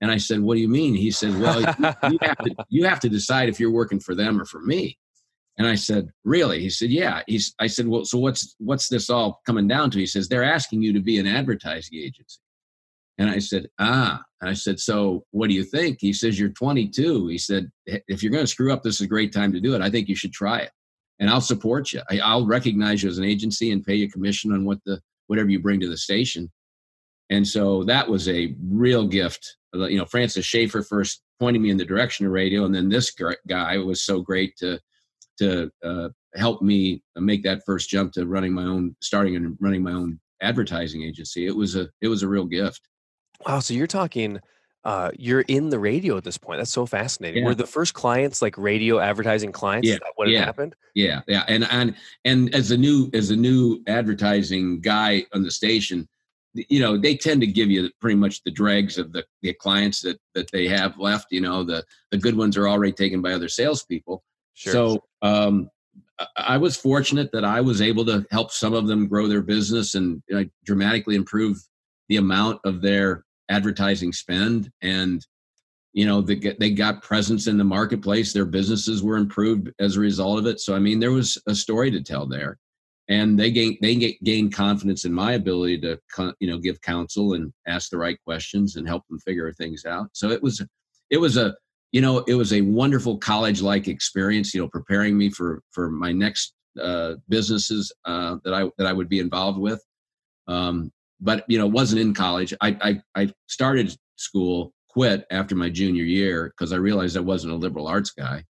And 0.02 0.12
I 0.12 0.18
said, 0.18 0.42
What 0.42 0.56
do 0.56 0.60
you 0.60 0.68
mean? 0.68 0.94
He 0.94 1.10
said, 1.10 1.40
Well, 1.40 1.62
you, 1.62 2.12
you, 2.12 2.18
have 2.22 2.38
to, 2.40 2.56
you 2.68 2.84
have 2.84 3.00
to 3.00 3.08
decide 3.08 3.48
if 3.48 3.58
you're 3.58 3.72
working 3.72 4.02
for 4.02 4.16
them 4.16 4.42
or 4.42 4.44
for 4.44 4.60
me. 4.60 4.98
And 5.58 5.66
I 5.66 5.76
said, 5.76 6.10
Really? 6.26 6.60
He 6.60 6.70
said, 6.70 6.90
Yeah. 6.90 7.22
He's, 7.26 7.56
I 7.62 7.68
said, 7.68 7.88
Well, 7.88 8.04
so 8.04 8.18
what's 8.18 8.54
what's 8.60 8.90
this 8.90 9.10
all 9.10 9.40
coming 9.46 9.66
down 9.66 9.92
to? 9.92 9.98
He 9.98 10.06
says, 10.06 10.28
They're 10.28 10.44
asking 10.44 10.82
you 10.82 10.92
to 10.92 11.00
be 11.00 11.20
an 11.20 11.26
advertising 11.26 12.00
agency. 12.00 12.40
And 13.18 13.30
I 13.30 13.40
said, 13.40 13.68
Ah. 13.80 14.22
And 14.42 14.50
I 14.50 14.56
said, 14.56 14.78
So 14.78 15.24
what 15.32 15.48
do 15.48 15.54
you 15.54 15.64
think? 15.64 16.00
He 16.02 16.12
says, 16.12 16.38
You're 16.38 16.50
22. 16.50 17.28
He 17.28 17.38
said, 17.38 17.72
If 17.86 18.22
you're 18.22 18.34
going 18.34 18.44
to 18.44 18.52
screw 18.52 18.74
up, 18.74 18.84
this 18.84 18.96
is 18.96 19.06
a 19.06 19.08
great 19.08 19.32
time 19.32 19.54
to 19.54 19.62
do 19.62 19.74
it. 19.74 19.82
I 19.82 19.90
think 19.90 20.10
you 20.10 20.18
should 20.18 20.34
try 20.34 20.60
it. 20.60 20.72
And 21.20 21.30
I'll 21.30 21.40
support 21.40 21.94
you. 21.94 22.02
I, 22.12 22.20
I'll 22.20 22.46
recognize 22.46 23.04
you 23.04 23.10
as 23.10 23.20
an 23.20 23.24
agency 23.24 23.72
and 23.72 23.86
pay 23.86 23.96
you 23.96 24.12
commission 24.12 24.52
on 24.52 24.66
what 24.66 24.80
the 24.86 25.00
whatever 25.28 25.50
you 25.50 25.60
bring 25.60 25.80
to 25.80 25.90
the 25.90 25.98
station. 25.98 26.52
And 27.30 27.48
so 27.48 27.84
that 27.86 28.08
was 28.08 28.30
a 28.30 28.56
real 28.64 29.08
gift. 29.08 29.58
You 29.74 29.98
know, 29.98 30.06
Frances 30.06 30.46
Schaefer 30.46 30.84
first 30.84 31.22
pointing 31.40 31.62
me 31.62 31.70
in 31.70 31.78
the 31.78 31.86
direction 31.86 32.26
of 32.26 32.32
radio, 32.32 32.66
and 32.66 32.74
then 32.74 32.88
this 32.88 33.14
guy 33.48 33.78
was 33.78 34.04
so 34.04 34.22
great 34.22 34.56
to 34.58 34.80
to 35.38 35.70
uh, 35.84 36.10
help 36.36 36.62
me 36.62 37.04
make 37.18 37.44
that 37.44 37.62
first 37.66 37.90
jump 37.90 38.14
to 38.14 38.26
running 38.26 38.54
my 38.54 38.64
own, 38.64 38.96
starting 39.02 39.36
and 39.36 39.58
running 39.60 39.84
my 39.84 39.92
own 39.92 40.20
advertising 40.42 41.04
agency. 41.04 41.46
It 41.46 41.56
was 41.56 41.76
a 41.76 41.90
it 42.02 42.08
was 42.08 42.24
a 42.24 42.28
real 42.28 42.46
gift. 42.46 42.82
Wow, 43.46 43.60
so 43.60 43.74
you're 43.74 43.88
talking 43.88 44.40
uh, 44.86 45.10
you're 45.18 45.42
in 45.42 45.70
the 45.70 45.80
radio 45.80 46.16
at 46.16 46.24
this 46.24 46.38
point. 46.38 46.60
That's 46.60 46.72
so 46.72 46.86
fascinating. 46.86 47.42
Yeah. 47.42 47.50
Were 47.50 47.56
the 47.56 47.66
first 47.66 47.96
clients 47.96 48.42
like 48.42 48.56
radio 48.58 49.00
advertising 49.00 49.52
clients? 49.52 49.88
Yeah, 49.88 49.96
Is 49.96 50.00
that 50.02 50.12
what 50.16 50.30
yeah. 50.30 50.46
happened? 50.46 50.76
Yeah, 50.94 51.22
yeah, 51.28 51.44
and 51.48 51.68
and 51.72 51.96
and 52.24 52.54
as 52.54 52.72
a 52.72 52.78
new 52.78 53.10
as 53.14 53.32
a 53.32 53.36
new 53.36 53.82
advertising 53.88 54.80
guy 54.82 55.26
on 55.34 55.42
the 55.44 55.52
station, 55.52 56.08
you 56.54 56.80
know 56.80 56.98
they 56.98 57.18
tend 57.18 57.42
to 57.42 57.48
give 57.48 57.70
you 57.70 57.90
pretty 58.00 58.16
much 58.16 58.44
the 58.44 58.52
dregs 58.52 58.98
of 58.98 59.12
the, 59.12 59.26
the 59.42 59.54
clients 59.54 60.02
that 60.02 60.20
that 60.36 60.50
they 60.52 60.68
have 60.68 60.98
left. 61.00 61.32
You 61.32 61.42
know 61.42 61.64
the 61.64 61.84
the 62.12 62.18
good 62.18 62.38
ones 62.38 62.56
are 62.56 62.70
already 62.70 62.94
taken 62.94 63.22
by 63.22 63.34
other 63.34 63.50
salespeople. 63.50 64.24
Sure. 64.54 64.72
So 64.72 65.04
um, 65.24 65.70
I- 66.20 66.28
I 66.38 66.58
was 66.58 66.78
fortunate 66.78 67.32
that 67.34 67.44
I 67.44 67.60
was 67.60 67.82
able 67.82 68.06
to 68.06 68.26
help 68.32 68.52
some 68.52 68.74
of 68.74 68.88
them 68.88 69.08
grow 69.08 69.28
their 69.28 69.42
business 69.42 69.96
and 69.96 70.22
you 70.30 70.36
know, 70.36 70.46
dramatically 70.64 71.16
improve 71.16 71.58
the 72.08 72.18
amount 72.18 72.62
of 72.64 72.82
their 72.82 73.26
advertising 73.50 74.14
spend. 74.14 74.72
And 74.82 75.26
you 75.96 76.06
know 76.06 76.22
they 76.22 76.36
they 76.60 76.70
got 76.70 77.02
presence 77.02 77.48
in 77.48 77.58
the 77.58 77.64
marketplace 77.64 78.34
their 78.34 78.46
businesses 78.46 79.02
were 79.02 79.16
improved 79.16 79.72
as 79.80 79.96
a 79.96 80.02
result 80.02 80.38
of 80.38 80.46
it. 80.46 80.60
So 80.60 80.76
i 80.76 80.80
mean 80.80 81.00
there 81.00 81.14
was 81.14 81.42
a 81.48 81.56
story 81.56 81.90
to 81.92 82.04
tell 82.04 82.28
there. 82.28 82.60
And 83.08 83.40
they 83.40 83.52
gain 83.52 83.78
they 83.82 83.96
get, 83.96 84.22
gain 84.24 84.52
confidence 84.52 85.06
in 85.06 85.14
my 85.14 85.34
ability 85.34 85.80
to 85.82 86.00
you 86.40 86.48
know 86.48 86.58
give 86.58 86.82
counsel 86.82 87.34
and 87.34 87.52
ask 87.66 87.90
the 87.90 87.98
right 87.98 88.18
questions 88.26 88.76
and 88.76 88.88
help 88.88 89.08
them 89.08 89.20
figure 89.20 89.52
things 89.54 89.86
out. 89.86 90.10
So 90.14 90.30
it 90.30 90.44
was 90.44 90.62
it 91.10 91.18
was 91.18 91.38
a 91.38 91.56
you 91.94 92.02
know 92.02 92.20
it 92.28 92.36
was 92.36 92.52
a 92.52 92.62
wonderful 92.62 93.18
college 93.18 93.62
like 93.62 93.88
experience 93.88 94.54
you 94.54 94.62
know 94.62 94.68
preparing 94.68 95.18
me 95.18 95.30
for 95.30 95.62
for 95.72 95.90
my 95.90 96.12
next 96.12 96.54
uh, 96.82 97.14
businesses 97.30 97.94
uh, 98.04 98.36
that 98.44 98.54
i 98.54 98.64
that 98.78 98.88
i 98.88 98.92
would 98.92 99.08
be 99.08 99.20
involved 99.20 99.60
with. 99.60 99.82
Um, 100.48 100.92
but 101.20 101.44
you 101.48 101.58
know 101.58 101.68
wasn't 101.68 102.00
in 102.00 102.14
college 102.14 102.54
i 102.62 103.02
i, 103.16 103.22
I 103.24 103.34
started 103.48 103.96
school 104.16 104.74
quit 104.90 105.26
after 105.32 105.56
my 105.56 105.70
junior 105.70 106.04
year 106.04 106.54
because 106.56 106.74
i 106.74 106.78
realized 106.78 107.18
i 107.18 107.22
wasn't 107.22 107.54
a 107.54 107.56
liberal 107.56 107.88
arts 107.88 108.12
guy 108.12 108.44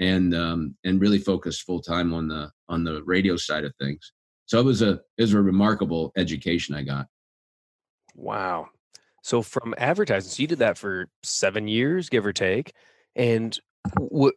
and 0.00 0.34
um, 0.34 0.74
and 0.82 1.00
really 1.00 1.18
focused 1.18 1.62
full 1.62 1.80
time 1.80 2.12
on 2.12 2.26
the 2.26 2.50
on 2.68 2.82
the 2.82 3.02
radio 3.04 3.36
side 3.36 3.64
of 3.64 3.72
things. 3.80 4.12
So 4.46 4.58
it 4.58 4.64
was 4.64 4.82
a 4.82 5.00
it 5.18 5.22
was 5.22 5.34
a 5.34 5.40
remarkable 5.40 6.12
education 6.16 6.74
I 6.74 6.82
got. 6.82 7.06
Wow. 8.14 8.68
So 9.22 9.42
from 9.42 9.74
advertising, 9.76 10.30
so 10.30 10.40
you 10.40 10.48
did 10.48 10.60
that 10.60 10.78
for 10.78 11.08
seven 11.22 11.68
years, 11.68 12.08
give 12.08 12.24
or 12.24 12.32
take, 12.32 12.72
and 13.14 13.56
what 13.98 14.34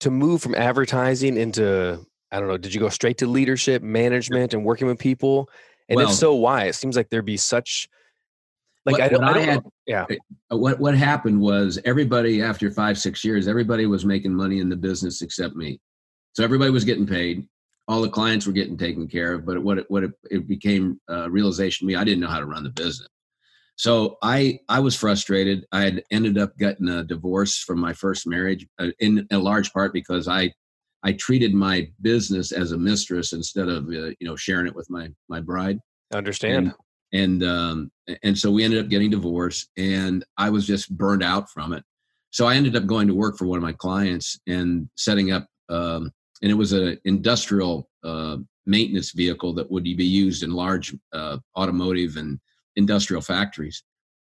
to 0.00 0.10
move 0.10 0.42
from 0.42 0.54
advertising 0.54 1.36
into 1.36 2.04
I 2.30 2.38
don't 2.38 2.48
know, 2.48 2.58
did 2.58 2.74
you 2.74 2.80
go 2.80 2.90
straight 2.90 3.18
to 3.18 3.26
leadership, 3.26 3.82
management, 3.82 4.52
and 4.52 4.62
working 4.62 4.86
with 4.86 4.98
people? 4.98 5.48
And 5.88 5.96
well, 5.96 6.08
if 6.08 6.14
so, 6.14 6.34
why? 6.34 6.64
It 6.64 6.74
seems 6.74 6.96
like 6.96 7.08
there'd 7.10 7.24
be 7.24 7.36
such 7.36 7.88
like 8.84 8.94
what, 8.94 9.02
I 9.02 9.08
don't, 9.08 9.24
I 9.24 9.32
don't 9.32 9.42
I 9.42 9.46
had, 9.46 9.64
know. 9.64 9.72
yeah. 9.86 10.06
Uh, 10.52 10.56
what 10.56 10.78
what 10.78 10.94
happened 10.94 11.40
was 11.40 11.78
everybody 11.84 12.42
after 12.42 12.70
five 12.70 12.98
six 12.98 13.24
years, 13.24 13.48
everybody 13.48 13.86
was 13.86 14.04
making 14.04 14.34
money 14.34 14.60
in 14.60 14.68
the 14.68 14.76
business 14.76 15.22
except 15.22 15.56
me. 15.56 15.80
So 16.32 16.44
everybody 16.44 16.70
was 16.70 16.84
getting 16.84 17.06
paid. 17.06 17.46
All 17.86 18.02
the 18.02 18.10
clients 18.10 18.46
were 18.46 18.52
getting 18.52 18.76
taken 18.76 19.08
care 19.08 19.34
of. 19.34 19.46
But 19.46 19.62
what 19.62 19.78
it, 19.78 19.90
what 19.90 20.04
it, 20.04 20.12
it 20.30 20.48
became 20.48 21.00
a 21.08 21.30
realization 21.30 21.86
to 21.86 21.92
me, 21.92 21.96
I 21.96 22.04
didn't 22.04 22.20
know 22.20 22.28
how 22.28 22.40
to 22.40 22.46
run 22.46 22.64
the 22.64 22.70
business. 22.70 23.08
So 23.76 24.18
I 24.22 24.60
I 24.68 24.80
was 24.80 24.96
frustrated. 24.96 25.64
I 25.72 25.82
had 25.82 26.02
ended 26.10 26.36
up 26.36 26.56
getting 26.58 26.88
a 26.88 27.04
divorce 27.04 27.58
from 27.58 27.78
my 27.78 27.92
first 27.92 28.26
marriage, 28.26 28.66
uh, 28.78 28.88
in 28.98 29.26
a 29.30 29.38
large 29.38 29.72
part 29.72 29.92
because 29.92 30.28
I 30.28 30.52
I 31.04 31.12
treated 31.12 31.54
my 31.54 31.88
business 32.02 32.52
as 32.52 32.72
a 32.72 32.78
mistress 32.78 33.32
instead 33.32 33.68
of 33.68 33.86
uh, 33.86 34.10
you 34.18 34.22
know 34.22 34.36
sharing 34.36 34.66
it 34.66 34.74
with 34.74 34.90
my 34.90 35.08
my 35.28 35.40
bride. 35.40 35.78
Understand. 36.12 36.66
And, 36.66 36.74
and 37.12 37.44
um, 37.44 37.90
and 38.22 38.36
so 38.36 38.50
we 38.50 38.64
ended 38.64 38.82
up 38.82 38.90
getting 38.90 39.10
divorced 39.10 39.70
and 39.76 40.24
i 40.36 40.50
was 40.50 40.66
just 40.66 40.96
burned 40.96 41.22
out 41.22 41.50
from 41.50 41.72
it 41.72 41.82
so 42.30 42.46
i 42.46 42.54
ended 42.54 42.76
up 42.76 42.86
going 42.86 43.06
to 43.08 43.14
work 43.14 43.38
for 43.38 43.46
one 43.46 43.56
of 43.56 43.62
my 43.62 43.72
clients 43.72 44.38
and 44.46 44.88
setting 44.96 45.32
up 45.32 45.46
um, 45.70 46.10
and 46.42 46.50
it 46.50 46.54
was 46.54 46.72
an 46.72 46.98
industrial 47.04 47.88
uh, 48.04 48.36
maintenance 48.66 49.12
vehicle 49.12 49.52
that 49.54 49.70
would 49.70 49.84
be 49.84 50.04
used 50.04 50.42
in 50.42 50.50
large 50.50 50.94
uh, 51.12 51.38
automotive 51.56 52.16
and 52.16 52.38
industrial 52.76 53.22
factories 53.22 53.82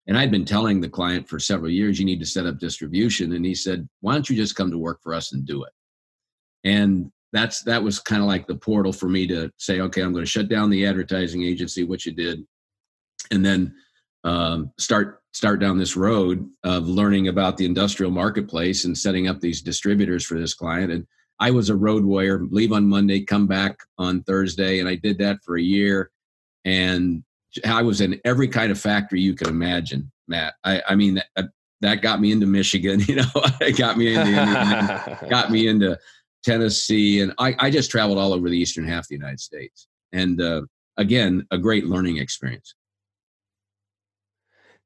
and 0.08 0.18
i'd 0.18 0.32
been 0.32 0.46
telling 0.46 0.80
the 0.80 0.90
client 0.90 1.28
for 1.28 1.40
several 1.40 1.70
years 1.70 2.00
you 2.00 2.06
need 2.06 2.20
to 2.20 2.26
set 2.26 2.46
up 2.46 2.60
distribution 2.60 3.34
and 3.34 3.46
he 3.46 3.54
said 3.54 3.88
why 4.02 4.14
don't 4.14 4.30
you 4.30 4.36
just 4.36 4.56
come 4.56 4.72
to 4.72 4.78
work 4.78 5.02
for 5.04 5.14
us 5.14 5.34
and 5.34 5.46
do 5.46 5.64
it 5.64 5.72
and 6.64 7.12
that's 7.32 7.62
that 7.64 7.84
was 7.84 8.00
kind 8.00 8.22
of 8.22 8.28
like 8.28 8.48
the 8.48 8.56
portal 8.56 8.92
for 8.92 9.08
me 9.08 9.28
to 9.28 9.52
say 9.58 9.80
okay 9.80 10.02
i'm 10.02 10.12
going 10.12 10.26
to 10.26 10.30
shut 10.30 10.50
down 10.50 10.70
the 10.70 10.86
advertising 10.86 11.44
agency 11.44 11.84
which 11.84 12.06
you 12.06 12.12
did 12.12 12.44
and 13.32 13.46
then 13.46 13.74
um, 14.24 14.72
start 14.78 15.20
start 15.32 15.60
down 15.60 15.78
this 15.78 15.96
road 15.96 16.50
of 16.64 16.88
learning 16.88 17.28
about 17.28 17.58
the 17.58 17.66
industrial 17.66 18.12
marketplace 18.12 18.86
and 18.86 18.98
setting 18.98 19.28
up 19.28 19.40
these 19.40 19.62
distributors 19.62 20.26
for 20.26 20.40
this 20.40 20.54
client. 20.54 20.92
And 20.92 21.06
I 21.40 21.52
was 21.52 21.70
a 21.70 21.76
road 21.76 22.04
warrior, 22.04 22.42
leave 22.50 22.74
on 22.74 22.88
Monday, 22.88 23.22
come 23.22 23.48
back 23.48 23.80
on 23.98 24.24
Thursday, 24.24 24.80
and 24.80 24.90
I 24.90 24.96
did 24.96 25.18
that 25.20 25.38
for 25.46 25.58
a 25.58 25.62
year. 25.62 26.12
And 26.66 27.24
I 27.66 27.82
was 27.84 28.02
in 28.02 28.20
every 28.26 28.48
kind 28.48 28.72
of 28.72 28.80
factory 28.80 29.22
you 29.22 29.36
could 29.36 29.48
imagine, 29.48 30.12
Matt. 30.28 30.56
I, 30.64 30.82
I 30.90 30.96
mean, 30.96 31.22
that, 31.36 31.50
that 31.82 32.02
got 32.02 32.20
me 32.20 32.32
into 32.32 32.46
Michigan, 32.46 33.00
you 33.08 33.16
know, 33.16 33.32
it 33.62 33.78
got 33.78 33.98
me 33.98 34.16
into 34.16 35.18
got 35.30 35.52
me 35.52 35.68
into 35.68 35.98
Tennessee, 36.44 37.22
and 37.22 37.34
I, 37.38 37.56
I 37.60 37.70
just 37.70 37.92
traveled 37.92 38.18
all 38.18 38.34
over 38.34 38.50
the 38.50 38.58
eastern 38.58 38.88
half 38.88 39.06
of 39.06 39.08
the 39.10 39.16
United 39.16 39.40
States. 39.40 39.88
And 40.12 40.42
uh, 40.42 40.64
again, 40.98 41.46
a 41.52 41.58
great 41.58 41.86
learning 41.86 42.18
experience. 42.18 42.74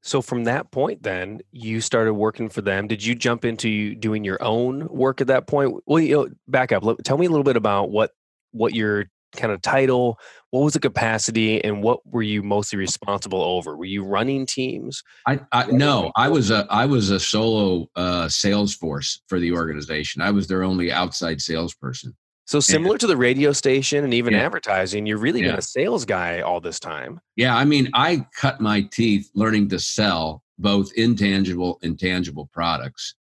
So 0.02 0.22
from 0.22 0.44
that 0.44 0.70
point, 0.70 1.04
then 1.04 1.40
you 1.52 1.80
started 1.80 2.14
working 2.14 2.50
for 2.50 2.62
them. 2.62 2.88
Did 2.88 3.06
you 3.06 3.16
jump 3.16 3.46
into 3.46 3.96
doing 3.96 4.26
your 4.26 4.42
own 4.44 4.88
work 4.90 5.22
at 5.22 5.28
that 5.28 5.48
point? 5.48 5.82
Well, 5.86 6.02
you 6.02 6.16
know, 6.16 6.30
back 6.48 6.74
up. 6.74 6.84
Tell 7.06 7.18
me 7.18 7.26
a 7.26 7.30
little 7.30 7.46
bit 7.46 7.56
about 7.56 7.90
what 7.90 8.12
what 8.52 8.76
your 8.76 9.06
kind 9.36 9.52
of 9.52 9.62
title, 9.62 10.20
what 10.52 10.62
was 10.62 10.74
the 10.74 10.80
capacity, 10.80 11.64
and 11.64 11.82
what 11.82 12.06
were 12.06 12.22
you 12.22 12.44
mostly 12.44 12.78
responsible 12.78 13.42
over? 13.42 13.76
Were 13.76 13.86
you 13.86 14.04
running 14.04 14.46
teams? 14.46 15.04
I, 15.28 15.40
I 15.52 15.66
no, 15.68 16.12
I 16.16 16.30
was 16.30 16.52
a 16.52 16.68
I 16.70 16.86
was 16.86 17.10
a 17.10 17.20
solo 17.20 17.88
uh, 17.96 18.30
sales 18.30 18.76
force 18.76 19.22
for 19.28 19.40
the 19.40 19.52
organization. 19.52 20.22
I 20.22 20.32
was 20.32 20.48
their 20.48 20.64
only 20.64 20.92
outside 20.92 21.42
salesperson. 21.42 22.16
So 22.46 22.60
similar 22.60 22.98
to 22.98 23.08
the 23.08 23.16
radio 23.16 23.54
station 23.54 24.04
and 24.04 24.14
even 24.14 24.34
yeah. 24.34 24.42
advertising, 24.42 25.06
you're 25.06 25.18
really 25.18 25.42
yeah. 25.42 25.52
been 25.52 25.60
a 25.60 25.62
sales 25.62 26.04
guy 26.04 26.42
all 26.42 26.60
this 26.60 26.80
time. 26.80 27.22
Yeah, 27.38 27.56
I 27.56 27.64
mean, 27.64 27.90
I 27.94 28.28
cut 28.36 28.60
my 28.60 28.82
teeth 28.82 29.30
learning 29.34 29.70
to 29.70 29.80
sell 29.80 30.44
both 30.60 30.92
intangible 30.96 31.80
and 31.84 31.98
tangible 31.98 32.50
products, 32.54 33.16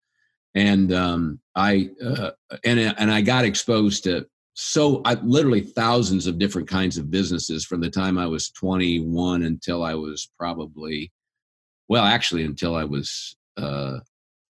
and 0.55 0.93
um, 0.93 1.41
I 1.55 1.91
uh, 2.05 2.33
and 2.65 2.81
and 2.81 3.11
I 3.11 3.21
got 3.21 3.45
exposed 3.45 4.05
to 4.05 4.27
so 4.55 5.01
I, 5.05 5.15
literally 5.15 5.61
thousands 5.63 6.27
of 6.27 6.39
different 6.39 6.69
kinds 6.69 6.99
of 6.99 7.11
businesses 7.11 7.65
from 7.65 7.81
the 7.81 7.91
time 7.91 8.19
I 8.19 8.27
was 8.27 8.51
21 8.51 9.45
until 9.45 9.83
I 9.83 9.95
was 9.95 10.31
probably, 10.39 11.11
well, 11.89 12.05
actually 12.05 12.45
until 12.45 12.75
I 12.75 12.85
was 12.85 13.37
uh, 13.57 13.99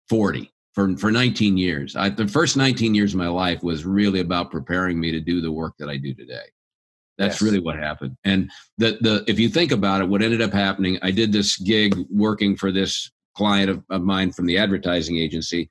40 0.08 0.50
for 0.74 0.96
for 0.96 1.10
19 1.10 1.56
years. 1.56 1.96
I, 1.96 2.08
the 2.08 2.28
first 2.28 2.56
19 2.56 2.94
years 2.94 3.12
of 3.12 3.18
my 3.18 3.28
life 3.28 3.62
was 3.62 3.84
really 3.84 4.20
about 4.20 4.50
preparing 4.50 4.98
me 4.98 5.10
to 5.12 5.20
do 5.20 5.40
the 5.40 5.52
work 5.52 5.74
that 5.78 5.88
I 5.88 5.96
do 5.96 6.14
today. 6.14 6.46
That's 7.18 7.34
yes. 7.34 7.42
really 7.42 7.60
what 7.60 7.76
happened. 7.76 8.16
And 8.24 8.50
the 8.78 8.96
the 9.00 9.24
if 9.26 9.38
you 9.38 9.48
think 9.48 9.72
about 9.72 10.00
it, 10.00 10.08
what 10.08 10.22
ended 10.22 10.40
up 10.40 10.52
happening, 10.52 10.98
I 11.02 11.10
did 11.10 11.32
this 11.32 11.58
gig 11.58 11.94
working 12.10 12.56
for 12.56 12.72
this 12.72 13.10
client 13.36 13.70
of, 13.70 13.84
of 13.90 14.02
mine 14.02 14.32
from 14.32 14.46
the 14.46 14.58
advertising 14.58 15.18
agency. 15.18 15.68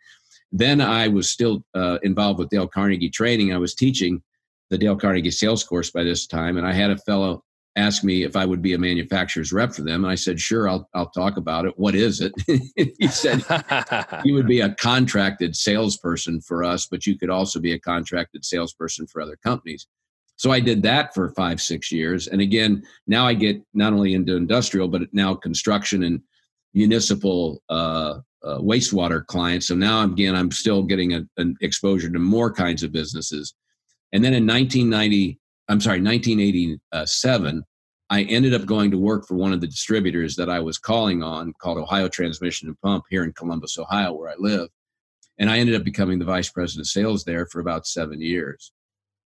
Then 0.51 0.81
I 0.81 1.07
was 1.07 1.29
still 1.29 1.63
uh, 1.75 1.99
involved 2.03 2.39
with 2.39 2.49
Dale 2.49 2.67
Carnegie 2.67 3.09
training. 3.09 3.53
I 3.53 3.57
was 3.57 3.75
teaching 3.75 4.21
the 4.69 4.77
Dale 4.77 4.95
Carnegie 4.95 5.31
sales 5.31 5.63
course 5.63 5.91
by 5.91 6.03
this 6.03 6.27
time, 6.27 6.57
and 6.57 6.65
I 6.65 6.73
had 6.73 6.91
a 6.91 6.97
fellow 6.97 7.43
ask 7.75 8.03
me 8.03 8.23
if 8.23 8.35
I 8.35 8.45
would 8.45 8.61
be 8.61 8.73
a 8.73 8.77
manufacturer's 8.77 9.53
rep 9.53 9.73
for 9.73 9.83
them. 9.83 10.03
And 10.03 10.11
I 10.11 10.15
said, 10.15 10.39
sure, 10.39 10.67
I'll, 10.67 10.89
I'll 10.93 11.09
talk 11.11 11.37
about 11.37 11.65
it. 11.65 11.77
What 11.77 11.95
is 11.95 12.21
it? 12.21 12.33
he 12.75 13.07
said, 13.07 13.43
you 14.25 14.33
would 14.33 14.47
be 14.47 14.61
a 14.61 14.73
contracted 14.75 15.55
salesperson 15.55 16.41
for 16.41 16.63
us, 16.63 16.87
but 16.87 17.05
you 17.05 17.17
could 17.17 17.29
also 17.29 17.59
be 17.59 17.73
a 17.73 17.79
contracted 17.79 18.43
salesperson 18.43 19.07
for 19.07 19.21
other 19.21 19.37
companies. 19.43 19.87
So 20.35 20.51
I 20.51 20.59
did 20.59 20.81
that 20.83 21.13
for 21.13 21.29
five, 21.29 21.61
six 21.61 21.91
years. 21.91 22.27
And 22.27 22.41
again, 22.41 22.83
now 23.07 23.25
I 23.25 23.33
get 23.33 23.61
not 23.73 23.93
only 23.93 24.13
into 24.13 24.35
industrial, 24.35 24.87
but 24.87 25.01
now 25.13 25.35
construction 25.35 26.03
and 26.03 26.21
municipal 26.73 27.61
uh, 27.69 28.19
uh, 28.43 28.59
wastewater 28.59 29.25
clients. 29.25 29.67
So 29.67 29.75
now 29.75 30.03
again, 30.03 30.35
I'm 30.35 30.51
still 30.51 30.83
getting 30.83 31.13
a, 31.13 31.25
an 31.37 31.55
exposure 31.61 32.09
to 32.09 32.19
more 32.19 32.51
kinds 32.51 32.83
of 32.83 32.91
businesses. 32.91 33.53
And 34.13 34.23
then 34.23 34.33
in 34.33 34.47
1990, 34.47 35.39
I'm 35.67 35.81
sorry, 35.81 36.01
1987, 36.01 37.63
I 38.09 38.23
ended 38.23 38.55
up 38.55 38.65
going 38.65 38.89
to 38.91 38.97
work 38.97 39.27
for 39.27 39.35
one 39.35 39.53
of 39.53 39.61
the 39.61 39.67
distributors 39.67 40.35
that 40.35 40.49
I 40.49 40.59
was 40.59 40.79
calling 40.79 41.21
on 41.21 41.53
called 41.61 41.77
Ohio 41.77 42.07
Transmission 42.07 42.67
and 42.67 42.81
Pump 42.81 43.03
here 43.09 43.23
in 43.23 43.33
Columbus, 43.33 43.77
Ohio, 43.77 44.13
where 44.13 44.29
I 44.29 44.35
live. 44.39 44.69
And 45.37 45.49
I 45.49 45.59
ended 45.59 45.75
up 45.75 45.83
becoming 45.83 46.17
the 46.17 46.25
vice 46.25 46.49
president 46.49 46.87
of 46.87 46.91
sales 46.91 47.23
there 47.23 47.45
for 47.45 47.59
about 47.59 47.85
seven 47.85 48.19
years. 48.19 48.71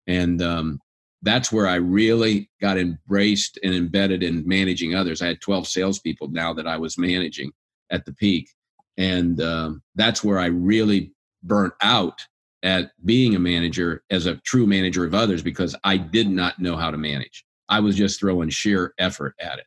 And 0.05 0.41
um, 0.41 0.79
that's 1.21 1.51
where 1.51 1.67
I 1.67 1.75
really 1.75 2.49
got 2.59 2.77
embraced 2.77 3.57
and 3.63 3.73
embedded 3.73 4.21
in 4.21 4.45
managing 4.45 4.93
others. 4.93 5.21
I 5.21 5.27
had 5.27 5.41
12 5.41 5.67
salespeople 5.67 6.27
now 6.27 6.53
that 6.53 6.67
I 6.67 6.77
was 6.77 6.97
managing 6.97 7.51
at 7.89 8.05
the 8.05 8.13
peak. 8.13 8.49
And 8.97 9.41
um, 9.41 9.81
that's 9.95 10.23
where 10.23 10.39
I 10.39 10.47
really 10.47 11.13
burnt 11.43 11.73
out 11.81 12.19
at 12.63 12.91
being 13.03 13.35
a 13.35 13.39
manager 13.39 14.03
as 14.09 14.25
a 14.25 14.35
true 14.37 14.65
manager 14.65 15.05
of 15.05 15.13
others 15.13 15.41
because 15.41 15.75
I 15.83 15.97
did 15.97 16.29
not 16.29 16.59
know 16.59 16.77
how 16.77 16.91
to 16.91 16.97
manage. 16.97 17.45
I 17.69 17.79
was 17.79 17.95
just 17.95 18.19
throwing 18.19 18.49
sheer 18.49 18.93
effort 18.97 19.35
at 19.39 19.59
it. 19.59 19.65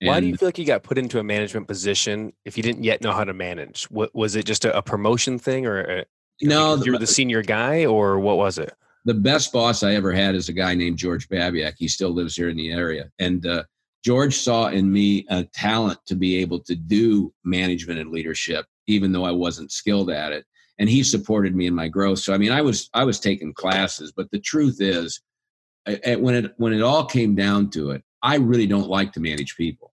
And 0.00 0.08
Why 0.08 0.20
do 0.20 0.26
you 0.26 0.36
feel 0.36 0.46
like 0.46 0.58
you 0.58 0.64
got 0.64 0.84
put 0.84 0.96
into 0.96 1.18
a 1.18 1.24
management 1.24 1.66
position 1.66 2.32
if 2.44 2.56
you 2.56 2.62
didn't 2.62 2.84
yet 2.84 3.02
know 3.02 3.10
how 3.10 3.24
to 3.24 3.34
manage? 3.34 3.84
What 3.84 4.14
was 4.14 4.36
it 4.36 4.44
just 4.44 4.64
a, 4.64 4.80
promotion 4.80 5.40
thing 5.40 5.66
or 5.66 5.80
a, 5.80 6.04
no, 6.40 6.76
you 6.76 6.92
were 6.92 6.98
the 6.98 7.06
senior 7.06 7.42
guy 7.42 7.84
or 7.84 8.20
what 8.20 8.36
was 8.36 8.58
it? 8.58 8.72
The 9.04 9.14
best 9.14 9.52
boss 9.52 9.82
I 9.82 9.94
ever 9.94 10.12
had 10.12 10.36
is 10.36 10.48
a 10.48 10.52
guy 10.52 10.74
named 10.74 10.98
George 10.98 11.28
Babiak. 11.28 11.74
He 11.78 11.88
still 11.88 12.10
lives 12.10 12.36
here 12.36 12.48
in 12.48 12.56
the 12.56 12.70
area. 12.70 13.10
And 13.18 13.44
uh, 13.44 13.64
George 14.04 14.36
saw 14.36 14.68
in 14.68 14.90
me 14.92 15.26
a 15.28 15.44
talent 15.44 15.98
to 16.06 16.14
be 16.14 16.36
able 16.36 16.60
to 16.60 16.74
do 16.74 17.32
management 17.44 17.98
and 17.98 18.10
leadership 18.10 18.66
even 18.88 19.12
though 19.12 19.24
I 19.24 19.30
wasn't 19.30 19.70
skilled 19.70 20.10
at 20.10 20.32
it. 20.32 20.44
And 20.80 20.88
he 20.88 21.02
supported 21.04 21.54
me 21.54 21.66
in 21.66 21.74
my 21.74 21.88
growth. 21.88 22.20
So 22.20 22.34
I 22.34 22.38
mean, 22.38 22.52
I 22.52 22.62
was 22.62 22.88
I 22.94 23.04
was 23.04 23.20
taking 23.20 23.52
classes, 23.52 24.12
but 24.16 24.30
the 24.30 24.40
truth 24.40 24.78
is, 24.80 25.20
when 25.86 26.34
it 26.34 26.52
when 26.56 26.72
it 26.72 26.82
all 26.82 27.04
came 27.04 27.34
down 27.34 27.70
to 27.70 27.90
it, 27.90 28.02
I 28.22 28.36
really 28.36 28.66
don't 28.66 28.88
like 28.88 29.12
to 29.12 29.20
manage 29.20 29.56
people. 29.56 29.92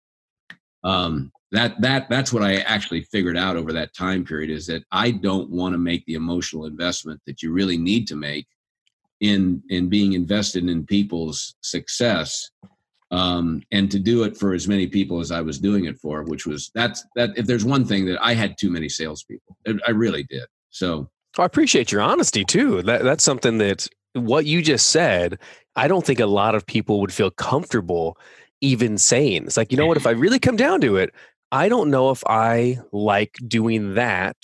Um, 0.84 1.32
that 1.52 1.80
that 1.82 2.10
that's 2.10 2.32
what 2.32 2.44
I 2.44 2.58
actually 2.58 3.02
figured 3.02 3.38
out 3.38 3.58
over 3.58 3.74
that 3.74 3.96
time 3.96 4.26
period 4.26 4.52
is 4.52 4.68
that 4.68 4.84
I 4.92 5.12
don't 5.12 5.50
want 5.50 5.74
to 5.74 5.80
make 5.80 6.06
the 6.06 6.14
emotional 6.14 6.66
investment 6.66 7.20
that 7.26 7.42
you 7.42 7.52
really 7.52 7.78
need 7.78 8.08
to 8.08 8.16
make 8.16 8.48
in 9.22 9.64
in 9.70 9.90
being 9.90 10.14
invested 10.14 10.70
in 10.70 10.86
people's 10.86 11.56
success 11.62 12.52
um, 13.12 13.62
and 13.72 13.92
to 13.92 14.00
do 14.00 14.24
it 14.24 14.38
for 14.38 14.54
as 14.54 14.68
many 14.68 14.88
people 14.88 15.20
as 15.20 15.32
I 15.32 15.42
was 15.42 15.60
doing 15.60 15.86
it 15.86 15.98
for, 16.00 16.24
which 16.24 16.46
was 16.46 16.72
that's 16.74 17.06
that. 17.16 17.32
If 17.38 17.46
there's 17.46 17.66
one 17.66 17.86
thing 17.86 18.06
that 18.06 18.24
I 18.24 18.34
had 18.34 18.58
too 18.58 18.70
many 18.70 18.90
salespeople, 18.90 19.58
I 19.86 19.92
really 19.92 20.24
did. 20.24 20.46
So 20.70 21.10
I 21.38 21.46
appreciate 21.46 21.92
your 21.92 22.02
honesty 22.02 22.44
too. 22.44 22.82
That 22.84 23.04
that's 23.04 23.24
something 23.24 23.58
that 23.60 23.88
what 24.14 24.46
you 24.46 24.62
just 24.62 24.88
said. 24.88 25.40
I 25.76 25.88
don't 25.88 26.06
think 26.06 26.20
a 26.20 26.26
lot 26.26 26.56
of 26.56 26.66
people 26.66 27.02
would 27.02 27.14
feel 27.14 27.32
comfortable 27.32 28.18
even 28.62 28.98
saying. 28.98 29.44
It's 29.46 29.58
like 29.58 29.72
you 29.72 29.78
know 29.78 29.86
what? 29.86 29.98
If 29.98 30.08
I 30.08 30.12
really 30.12 30.40
come 30.40 30.56
down 30.56 30.82
to 30.82 30.98
it, 30.98 31.14
I 31.52 31.70
don't 31.70 31.92
know 31.92 32.12
if 32.12 32.24
I 32.28 32.80
like 32.92 33.36
doing 33.48 33.96
that 33.96 34.38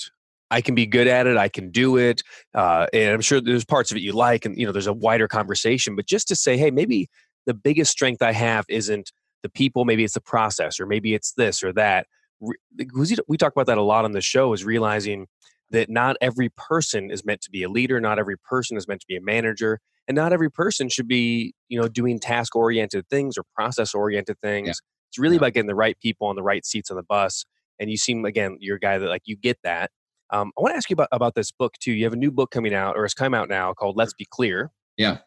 I 0.52 0.60
can 0.60 0.76
be 0.76 0.86
good 0.86 1.08
at 1.08 1.26
it. 1.28 1.38
I 1.38 1.48
can 1.48 1.72
do 1.72 1.98
it. 1.98 2.22
Uh, 2.54 2.86
and 2.94 3.10
I'm 3.10 3.22
sure 3.22 3.40
there's 3.40 3.66
parts 3.66 3.90
of 3.90 3.98
it 3.98 4.02
you 4.02 4.12
like, 4.12 4.46
and 4.46 4.58
you 4.58 4.66
know, 4.66 4.74
there's 4.74 4.86
a 4.86 4.94
wider 4.94 5.28
conversation. 5.28 5.96
But 5.96 6.06
just 6.06 6.28
to 6.28 6.36
say, 6.36 6.58
hey, 6.58 6.70
maybe 6.70 7.10
the 7.46 7.54
biggest 7.54 7.92
strength 7.92 8.22
I 8.22 8.32
have 8.32 8.66
isn't 8.70 9.12
the 9.44 9.50
people, 9.50 9.86
maybe 9.86 10.04
it's 10.04 10.14
the 10.14 10.22
process, 10.22 10.80
or 10.80 10.86
maybe 10.86 11.14
it's 11.14 11.34
this 11.34 11.64
or 11.64 11.74
that. 11.74 12.08
We 12.40 13.38
talk 13.38 13.52
about 13.52 13.68
that 13.68 13.78
a 13.78 13.84
lot 13.84 14.06
on 14.06 14.12
the 14.12 14.22
show 14.22 14.54
is 14.54 14.64
realizing 14.64 15.28
that 15.70 15.90
not 15.90 16.18
every 16.22 16.50
person 16.50 17.12
is 17.12 17.24
meant 17.26 17.42
to 17.42 17.52
be 17.52 17.64
a 17.64 17.70
leader, 17.70 18.00
not 18.00 18.20
every 18.20 18.38
person 18.38 18.78
is 18.78 18.88
meant 18.88 19.02
to 19.02 19.08
be 19.08 19.16
a 19.16 19.22
manager, 19.22 19.80
and 20.08 20.16
not 20.16 20.34
every 20.34 20.52
person 20.52 20.90
should 20.90 21.08
be, 21.08 21.54
you 21.70 21.80
know, 21.80 21.88
doing 21.88 22.20
task 22.20 22.56
oriented 22.56 23.08
things 23.10 23.38
or 23.38 23.44
process 23.56 23.94
oriented 23.94 24.38
things. 24.42 24.68
Yeah. 24.68 24.74
It's 25.10 25.20
really 25.20 25.36
yeah. 25.36 25.40
about 25.40 25.54
getting 25.54 25.68
the 25.68 25.76
right 25.76 25.98
people 26.00 26.28
on 26.28 26.36
the 26.36 26.44
right 26.44 26.66
seats 26.66 26.90
on 26.90 26.98
the 26.98 27.04
bus. 27.04 27.46
And 27.80 27.90
you 27.90 27.98
seem 27.98 28.26
again, 28.26 28.58
you're 28.60 28.78
a 28.78 28.80
guy 28.80 28.98
that 28.98 29.08
like 29.08 29.24
you 29.26 29.36
get 29.36 29.58
that. 29.64 29.92
Um, 30.32 30.52
I 30.58 30.62
want 30.62 30.74
to 30.74 30.78
ask 30.78 30.90
you 30.90 30.94
about, 30.94 31.10
about 31.12 31.36
this 31.36 31.52
book 31.52 31.74
too. 31.80 31.92
You 31.92 32.06
have 32.06 32.14
a 32.14 32.18
new 32.18 32.32
book 32.32 32.52
coming 32.52 32.74
out, 32.74 32.96
or 32.96 33.06
it's 33.06 33.14
come 33.14 33.34
out 33.34 33.50
now, 33.50 33.74
called 33.74 33.98
"Let's 33.98 34.14
Be 34.14 34.26
Clear." 34.30 34.72
Yeah, 34.98 35.18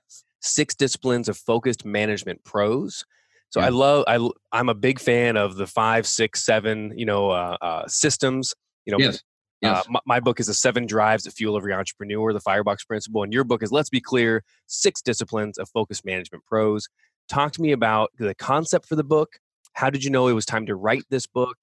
six 0.45 0.75
disciplines 0.75 1.29
of 1.29 1.37
focused 1.37 1.85
management 1.85 2.45
pros. 2.45 3.05
So 3.51 3.61
yeah. 3.61 3.67
I 3.67 3.69
love 3.71 4.05
I 4.07 4.31
I'm 4.53 4.69
a 4.69 4.75
big 4.75 5.01
fan 5.01 5.37
of 5.37 5.57
the 5.57 5.67
five, 5.67 6.07
six, 6.07 6.45
seven, 6.45 6.93
you 6.97 7.07
know, 7.07 7.31
uh, 7.31 7.57
uh, 7.61 7.87
systems. 7.87 8.55
You 8.85 8.93
know, 8.93 8.99
yes. 8.99 9.23
Yes. 9.61 9.87
Uh, 9.87 9.93
my, 9.93 10.01
my, 10.05 10.21
book 10.21 10.41
is 10.41 10.49
the 10.49 10.55
seven 10.55 10.85
drives 10.85 11.25
that 11.25 11.31
fuel 11.31 11.57
every 11.57 11.73
entrepreneur, 11.73 12.35
the 12.35 12.41
Firebox 12.41 12.85
Principle, 12.85 13.23
and 13.23 13.33
your 13.33 13.45
book 13.45 13.63
is 13.63 13.73
Let's 13.73 13.89
Be 13.89 14.01
Clear: 14.01 14.45
Six 14.67 15.01
Disciplines 15.01 15.57
of 15.57 15.71
Focused 15.71 16.05
Management 16.05 16.45
Pros. 16.45 16.87
Talk 17.29 17.53
to 17.53 17.63
me 17.63 17.73
about 17.73 18.11
the 18.19 18.35
concept 18.35 18.87
for 18.87 18.97
the 18.97 19.05
book. 19.05 19.39
How 19.73 19.89
did 19.89 20.05
you 20.05 20.11
know 20.11 20.29
it 20.29 20.33
was 20.33 20.45
time 20.45 20.67
to 20.67 20.75
write 20.75 21.05
this 21.09 21.27
book? 21.27 21.57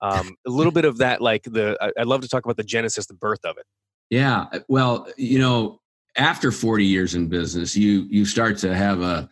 Um, 0.00 0.36
a 0.46 0.50
little 0.50 0.70
bit 0.70 0.84
of 0.84 0.98
that, 0.98 1.20
like 1.20 1.42
the 1.44 1.76
I, 1.80 1.90
I'd 1.98 2.06
love 2.06 2.20
to 2.20 2.28
talk 2.28 2.44
about 2.44 2.58
the 2.58 2.62
genesis, 2.62 3.06
the 3.06 3.14
birth 3.14 3.44
of 3.44 3.56
it. 3.58 3.64
Yeah, 4.08 4.46
well, 4.68 5.08
you 5.16 5.40
know, 5.40 5.80
after 6.18 6.50
40 6.50 6.84
years 6.84 7.14
in 7.14 7.28
business, 7.28 7.76
you 7.76 8.06
you 8.10 8.24
start 8.24 8.58
to 8.58 8.74
have 8.74 9.00
a 9.00 9.28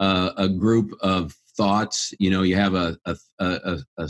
a, 0.00 0.32
a 0.36 0.48
group 0.48 0.92
of 1.00 1.34
thoughts. 1.56 2.12
You 2.18 2.30
know, 2.30 2.42
you 2.42 2.56
have 2.56 2.74
a, 2.74 2.96
a, 3.06 3.16
a, 3.40 3.78
a 3.98 4.08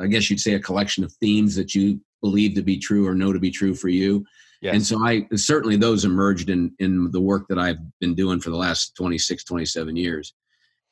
I 0.00 0.06
guess 0.06 0.30
you'd 0.30 0.40
say 0.40 0.54
a 0.54 0.60
collection 0.60 1.04
of 1.04 1.12
themes 1.14 1.54
that 1.56 1.74
you 1.74 2.00
believe 2.22 2.54
to 2.54 2.62
be 2.62 2.78
true 2.78 3.06
or 3.06 3.14
know 3.14 3.32
to 3.32 3.38
be 3.38 3.50
true 3.50 3.74
for 3.74 3.88
you. 3.88 4.24
Yes. 4.60 4.74
And 4.74 4.84
so 4.84 5.06
I 5.06 5.26
certainly 5.36 5.76
those 5.76 6.04
emerged 6.04 6.50
in 6.50 6.74
in 6.78 7.10
the 7.12 7.20
work 7.20 7.46
that 7.48 7.58
I've 7.58 7.78
been 8.00 8.14
doing 8.14 8.40
for 8.40 8.50
the 8.50 8.56
last 8.56 8.96
26, 8.96 9.44
27 9.44 9.96
years. 9.96 10.34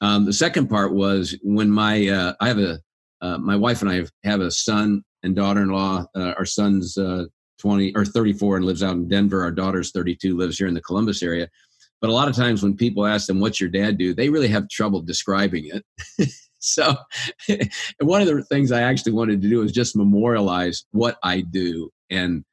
Um, 0.01 0.25
the 0.27 0.33
second 0.33 0.69
part 0.69 0.93
was 0.93 1.37
when 1.43 1.71
my 1.71 2.07
uh, 2.09 2.35
I 2.41 2.49
have 2.49 2.59
a 2.59 2.79
uh, 3.23 3.39
my 3.39 3.57
wife 3.57 3.81
and 3.81 3.91
I 3.91 3.95
have, 3.95 4.11
have 4.25 4.41
a 4.41 4.51
son 4.51 5.03
and 5.23 5.35
daughter-in-law. 5.35 6.05
Uh, 6.15 6.35
our 6.39 6.45
son's 6.45 6.99
uh, 6.99 7.25
20 7.59 7.95
or 7.95 8.05
34 8.05 8.57
and 8.57 8.67
lives 8.67 8.83
out 8.83 8.95
in 8.95 9.09
Denver. 9.09 9.43
Our 9.43 9.51
daughter's 9.51 9.91
32, 9.91 10.37
lives 10.37 10.59
here 10.59 10.67
in 10.67 10.75
the 10.75 10.83
Columbus 10.83 11.23
area. 11.23 11.49
But 12.01 12.11
a 12.11 12.13
lot 12.13 12.29
of 12.29 12.37
times 12.37 12.63
when 12.63 12.77
people 12.77 13.07
ask 13.07 13.27
them, 13.27 13.41
what's 13.41 13.61
your 13.61 13.71
dad 13.71 13.99
do? 13.99 14.15
They 14.15 14.29
really 14.29 14.49
have 14.49 14.69
trouble 14.69 15.01
describing 15.01 15.71
it. 15.73 16.31
so 16.59 16.95
one 18.01 18.21
of 18.21 18.29
the 18.29 18.43
things 18.45 18.73
I 18.73 18.83
actually 18.83 19.13
wanted 19.13 19.41
to 19.43 19.49
do 19.49 19.63
is 19.63 19.73
just 19.73 19.97
memorialize 19.97 20.85
what 20.93 21.17
I 21.23 21.41
do 21.41 21.91
and 22.11 22.45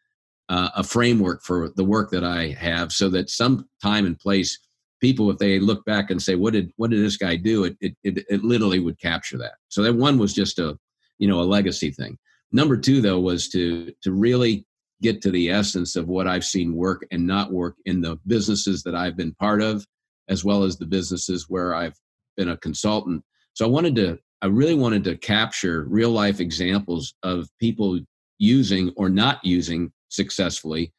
uh, 0.49 0.69
a 0.75 0.83
framework 0.83 1.43
for 1.43 1.71
the 1.75 1.83
work 1.83 2.11
that 2.11 2.23
I 2.23 2.49
have 2.49 2.91
so 2.91 3.09
that 3.09 3.29
some 3.29 3.67
time 3.81 4.05
and 4.05 4.17
place 4.17 4.59
people 5.01 5.29
if 5.29 5.37
they 5.37 5.59
look 5.59 5.83
back 5.83 6.09
and 6.09 6.21
say 6.21 6.35
what 6.35 6.53
did 6.53 6.71
what 6.77 6.89
did 6.89 7.03
this 7.03 7.17
guy 7.17 7.35
do 7.35 7.65
it 7.65 7.75
it, 7.81 7.93
it, 8.05 8.25
it 8.29 8.43
literally 8.43 8.79
would 8.79 8.97
capture 8.99 9.37
that 9.37 9.55
so 9.67 9.83
that 9.83 9.93
one 9.93 10.17
was 10.17 10.33
just 10.33 10.59
a 10.59 10.77
you 11.19 11.27
know 11.27 11.41
a 11.41 11.43
legacy 11.43 11.91
thing 11.91 12.17
number 12.53 12.77
two 12.77 13.01
though 13.01 13.19
was 13.19 13.49
to 13.49 13.91
to 14.01 14.13
really 14.13 14.65
get 15.03 15.21
to 15.21 15.31
the 15.31 15.51
essence 15.51 15.95
of 15.95 16.07
what 16.07 16.27
I've 16.27 16.45
seen 16.45 16.75
work 16.75 17.05
and 17.11 17.27
not 17.27 17.51
work 17.51 17.75
in 17.85 18.01
the 18.01 18.17
businesses 18.25 18.81
that 18.83 18.95
I've 18.95 19.15
been 19.15 19.35
part 19.35 19.61
of, 19.61 19.85
as 20.29 20.43
well 20.43 20.63
as 20.63 20.77
the 20.77 20.85
businesses 20.85 21.45
where 21.49 21.75
I've 21.75 21.95
been 22.37 22.49
a 22.49 22.57
consultant. 22.57 23.23
So 23.53 23.65
I 23.65 23.69
wanted 23.69 23.95
to, 23.97 24.17
I 24.41 24.47
really 24.47 24.73
wanted 24.73 25.03
to 25.03 25.17
capture 25.17 25.85
real 25.87 26.09
life 26.09 26.39
examples 26.39 27.13
of 27.21 27.47
people 27.59 27.99
using 28.39 28.91
or 28.95 29.09
not 29.09 29.43
using 29.43 29.91
successfully 30.09 30.91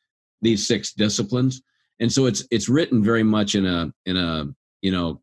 these 0.43 0.67
six 0.67 0.93
disciplines. 0.93 1.63
And 2.01 2.13
so 2.13 2.27
it's 2.27 2.47
it's 2.51 2.69
written 2.69 3.03
very 3.03 3.23
much 3.23 3.55
in 3.55 3.67
a 3.67 3.93
in 4.07 4.17
a 4.17 4.47
you 4.83 4.93
know 4.93 5.21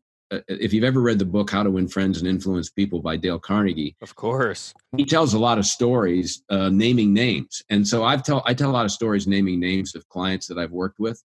if 0.48 0.72
you've 0.72 0.84
ever 0.84 1.00
read 1.00 1.18
the 1.18 1.24
book 1.24 1.50
How 1.50 1.62
to 1.62 1.70
Win 1.70 1.88
Friends 1.88 2.18
and 2.18 2.28
Influence 2.28 2.70
People 2.70 3.00
by 3.00 3.16
Dale 3.16 3.38
Carnegie, 3.38 3.96
of 4.00 4.14
course, 4.14 4.74
he 4.96 5.04
tells 5.04 5.34
a 5.34 5.38
lot 5.38 5.58
of 5.58 5.66
stories 5.66 6.42
uh, 6.48 6.68
naming 6.70 7.12
names, 7.12 7.62
and 7.70 7.86
so 7.86 8.04
I've 8.04 8.22
tell 8.22 8.42
I 8.46 8.54
tell 8.54 8.70
a 8.70 8.72
lot 8.72 8.84
of 8.84 8.90
stories 8.90 9.26
naming 9.26 9.60
names 9.60 9.94
of 9.94 10.08
clients 10.08 10.46
that 10.48 10.58
I've 10.58 10.72
worked 10.72 10.98
with, 10.98 11.22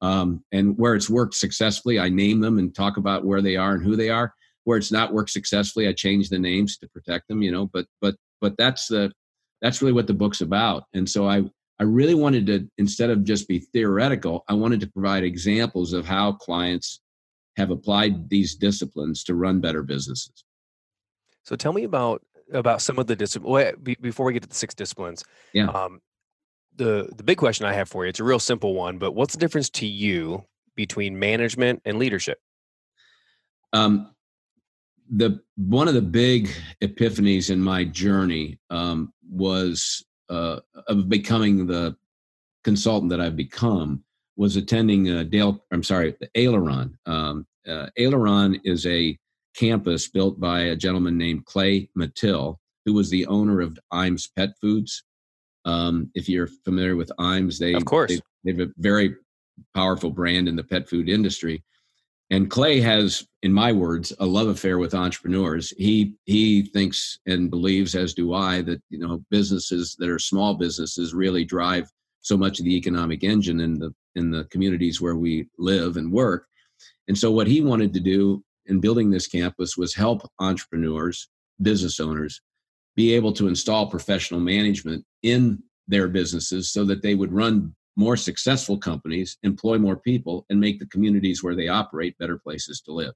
um, 0.00 0.44
and 0.52 0.76
where 0.78 0.94
it's 0.94 1.10
worked 1.10 1.34
successfully, 1.34 1.98
I 1.98 2.08
name 2.08 2.40
them 2.40 2.58
and 2.58 2.74
talk 2.74 2.96
about 2.96 3.24
where 3.24 3.42
they 3.42 3.56
are 3.56 3.74
and 3.74 3.82
who 3.82 3.96
they 3.96 4.10
are. 4.10 4.34
Where 4.64 4.78
it's 4.78 4.90
not 4.90 5.12
worked 5.12 5.30
successfully, 5.30 5.86
I 5.86 5.92
change 5.92 6.28
the 6.28 6.38
names 6.38 6.76
to 6.78 6.88
protect 6.88 7.28
them. 7.28 7.42
You 7.42 7.52
know, 7.52 7.66
but 7.66 7.86
but 8.00 8.16
but 8.40 8.56
that's 8.56 8.88
the 8.88 9.12
that's 9.62 9.80
really 9.80 9.92
what 9.92 10.06
the 10.06 10.14
book's 10.14 10.40
about, 10.40 10.84
and 10.94 11.08
so 11.08 11.28
I 11.28 11.44
I 11.78 11.84
really 11.84 12.14
wanted 12.14 12.46
to 12.46 12.68
instead 12.78 13.10
of 13.10 13.24
just 13.24 13.48
be 13.48 13.58
theoretical, 13.58 14.44
I 14.48 14.54
wanted 14.54 14.80
to 14.80 14.86
provide 14.88 15.24
examples 15.24 15.92
of 15.92 16.06
how 16.06 16.32
clients 16.32 17.00
have 17.56 17.70
applied 17.70 18.28
these 18.28 18.54
disciplines 18.54 19.24
to 19.24 19.34
run 19.34 19.60
better 19.60 19.82
businesses. 19.82 20.44
So 21.42 21.56
tell 21.56 21.72
me 21.72 21.84
about 21.84 22.22
about 22.52 22.82
some 22.82 22.98
of 22.98 23.06
the 23.06 23.16
disciplines. 23.16 23.76
Before 24.00 24.26
we 24.26 24.32
get 24.32 24.42
to 24.42 24.48
the 24.48 24.54
six 24.54 24.74
disciplines, 24.74 25.24
yeah. 25.52 25.68
Um, 25.68 26.00
the 26.76 27.08
the 27.16 27.22
big 27.22 27.38
question 27.38 27.66
I 27.66 27.72
have 27.72 27.88
for 27.88 28.04
you, 28.04 28.10
it's 28.10 28.20
a 28.20 28.24
real 28.24 28.38
simple 28.38 28.74
one, 28.74 28.98
but 28.98 29.12
what's 29.12 29.34
the 29.34 29.40
difference 29.40 29.70
to 29.70 29.86
you 29.86 30.44
between 30.74 31.18
management 31.18 31.80
and 31.84 31.98
leadership? 31.98 32.38
Um, 33.72 34.14
the 35.10 35.40
one 35.56 35.88
of 35.88 35.94
the 35.94 36.02
big 36.02 36.50
epiphanies 36.82 37.50
in 37.50 37.60
my 37.60 37.84
journey 37.84 38.58
um, 38.70 39.12
was 39.28 40.04
uh, 40.28 40.60
of 40.88 41.08
becoming 41.08 41.66
the 41.66 41.96
consultant 42.64 43.10
that 43.10 43.20
I've 43.20 43.36
become 43.36 44.02
was 44.36 44.56
attending 44.56 45.10
uh, 45.10 45.22
Dale. 45.24 45.64
I'm 45.72 45.82
sorry, 45.82 46.14
Aileron. 46.34 46.98
Um, 47.06 47.46
uh, 47.66 47.86
Aileron 47.98 48.60
is 48.64 48.86
a 48.86 49.18
campus 49.56 50.08
built 50.08 50.38
by 50.38 50.60
a 50.60 50.76
gentleman 50.76 51.16
named 51.16 51.46
Clay 51.46 51.88
Mathile, 51.96 52.56
who 52.84 52.92
was 52.92 53.10
the 53.10 53.26
owner 53.26 53.60
of 53.60 53.78
Iams 53.92 54.30
Pet 54.36 54.50
Foods. 54.60 55.02
Um, 55.64 56.10
if 56.14 56.28
you're 56.28 56.48
familiar 56.64 56.96
with 56.96 57.10
Iams, 57.18 57.58
they 57.58 57.74
of 57.74 57.84
course 57.84 58.10
they, 58.10 58.20
they 58.44 58.52
have 58.52 58.68
a 58.68 58.72
very 58.78 59.16
powerful 59.74 60.10
brand 60.10 60.48
in 60.48 60.56
the 60.56 60.62
pet 60.62 60.88
food 60.88 61.08
industry. 61.08 61.62
And 62.30 62.50
Clay 62.50 62.80
has, 62.80 63.26
in 63.42 63.52
my 63.52 63.72
words, 63.72 64.12
a 64.18 64.26
love 64.26 64.48
affair 64.48 64.78
with 64.78 64.94
entrepreneurs. 64.94 65.72
He 65.76 66.14
he 66.24 66.62
thinks 66.62 67.20
and 67.26 67.50
believes, 67.50 67.94
as 67.94 68.14
do 68.14 68.34
I, 68.34 68.62
that 68.62 68.82
you 68.90 68.98
know 68.98 69.24
businesses 69.30 69.96
that 69.98 70.10
are 70.10 70.18
small 70.18 70.54
businesses 70.54 71.14
really 71.14 71.44
drive 71.44 71.88
so 72.26 72.36
much 72.36 72.58
of 72.58 72.64
the 72.64 72.76
economic 72.76 73.22
engine 73.22 73.60
in 73.60 73.78
the 73.78 73.94
in 74.16 74.32
the 74.32 74.44
communities 74.46 75.00
where 75.00 75.14
we 75.14 75.48
live 75.58 75.96
and 75.96 76.10
work. 76.10 76.48
And 77.06 77.16
so 77.16 77.30
what 77.30 77.46
he 77.46 77.60
wanted 77.60 77.94
to 77.94 78.00
do 78.00 78.42
in 78.66 78.80
building 78.80 79.10
this 79.10 79.28
campus 79.28 79.76
was 79.76 79.94
help 79.94 80.28
entrepreneurs, 80.40 81.28
business 81.62 82.00
owners, 82.00 82.40
be 82.96 83.14
able 83.14 83.32
to 83.34 83.46
install 83.46 83.88
professional 83.88 84.40
management 84.40 85.04
in 85.22 85.62
their 85.86 86.08
businesses 86.08 86.72
so 86.72 86.84
that 86.84 87.00
they 87.00 87.14
would 87.14 87.32
run 87.32 87.72
more 87.94 88.16
successful 88.16 88.76
companies, 88.76 89.38
employ 89.44 89.78
more 89.78 89.96
people, 89.96 90.46
and 90.50 90.58
make 90.58 90.80
the 90.80 90.86
communities 90.86 91.44
where 91.44 91.54
they 91.54 91.68
operate 91.68 92.18
better 92.18 92.38
places 92.38 92.80
to 92.80 92.92
live. 92.92 93.14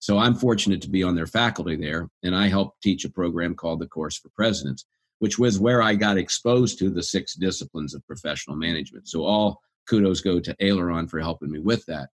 So 0.00 0.18
I'm 0.18 0.34
fortunate 0.34 0.82
to 0.82 0.90
be 0.90 1.04
on 1.04 1.14
their 1.14 1.28
faculty 1.28 1.76
there, 1.76 2.08
and 2.24 2.34
I 2.34 2.48
help 2.48 2.74
teach 2.82 3.04
a 3.04 3.08
program 3.08 3.54
called 3.54 3.78
the 3.78 3.86
Course 3.86 4.18
for 4.18 4.30
Presidents 4.30 4.84
which 5.22 5.38
was 5.38 5.60
where 5.60 5.80
I 5.80 5.94
got 5.94 6.18
exposed 6.18 6.80
to 6.80 6.90
the 6.90 7.00
six 7.00 7.34
disciplines 7.34 7.94
of 7.94 8.04
professional 8.08 8.56
management. 8.56 9.06
So 9.06 9.22
all 9.22 9.60
kudos 9.88 10.20
go 10.20 10.40
to 10.40 10.56
Aileron 10.58 11.06
for 11.06 11.20
helping 11.20 11.52
me 11.52 11.60
with 11.60 11.86
that. 11.86 12.08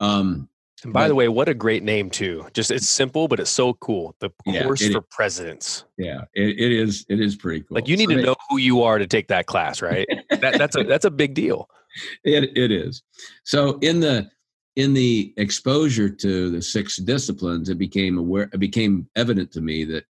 Um, 0.00 0.48
and 0.82 0.92
by 0.92 1.04
but, 1.04 1.08
the 1.08 1.14
way, 1.14 1.28
what 1.28 1.48
a 1.48 1.54
great 1.54 1.84
name 1.84 2.10
too. 2.10 2.44
Just 2.52 2.72
it's 2.72 2.88
simple, 2.88 3.28
but 3.28 3.38
it's 3.38 3.50
so 3.50 3.74
cool. 3.74 4.16
The 4.18 4.30
yeah, 4.44 4.64
course 4.64 4.82
it, 4.82 4.90
for 4.90 5.02
presidents. 5.02 5.84
Yeah, 5.98 6.22
it, 6.34 6.58
it 6.58 6.72
is. 6.72 7.06
It 7.08 7.20
is 7.20 7.36
pretty 7.36 7.60
cool. 7.60 7.76
Like 7.76 7.86
you 7.86 7.96
need 7.96 8.08
so 8.08 8.16
to 8.16 8.22
know 8.22 8.34
who 8.50 8.56
you 8.56 8.82
are 8.82 8.98
to 8.98 9.06
take 9.06 9.28
that 9.28 9.46
class, 9.46 9.80
right? 9.80 10.08
that, 10.30 10.58
that's 10.58 10.76
a 10.76 10.82
that's 10.82 11.04
a 11.04 11.10
big 11.12 11.32
deal. 11.32 11.70
It 12.24 12.58
it 12.58 12.70
is. 12.70 13.02
So 13.44 13.78
in 13.78 14.00
the 14.00 14.28
in 14.74 14.92
the 14.92 15.32
exposure 15.38 16.10
to 16.10 16.50
the 16.50 16.60
six 16.60 16.98
disciplines, 16.98 17.70
it 17.70 17.78
became 17.78 18.18
aware. 18.18 18.50
It 18.52 18.58
became 18.58 19.08
evident 19.16 19.50
to 19.52 19.62
me 19.62 19.84
that 19.84 20.04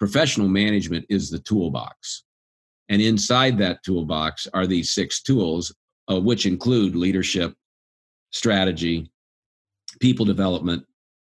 professional 0.00 0.48
management 0.48 1.04
is 1.08 1.30
the 1.30 1.38
toolbox, 1.38 2.24
and 2.88 3.00
inside 3.00 3.58
that 3.58 3.82
toolbox 3.84 4.48
are 4.52 4.66
these 4.66 4.92
six 4.92 5.22
tools, 5.22 5.72
uh, 6.10 6.18
which 6.18 6.46
include 6.46 6.96
leadership, 6.96 7.54
strategy, 8.32 9.12
people 10.00 10.24
development, 10.24 10.84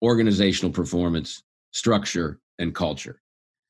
organizational 0.01 0.71
performance, 0.71 1.43
structure, 1.71 2.39
and 2.59 2.73
culture. 2.73 3.21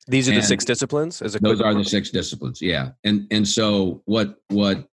These 0.08 0.30
are 0.30 0.34
and 0.34 0.42
the 0.42 0.46
six 0.46 0.64
disciplines. 0.64 1.22
As 1.22 1.36
a 1.36 1.40
those 1.40 1.62
are 1.62 1.74
the 1.74 1.84
six 1.84 2.10
disciplines. 2.10 2.62
Yeah, 2.62 2.92
and 3.04 3.28
and 3.32 3.48
so 3.48 4.02
what 4.06 4.38
what 4.50 4.88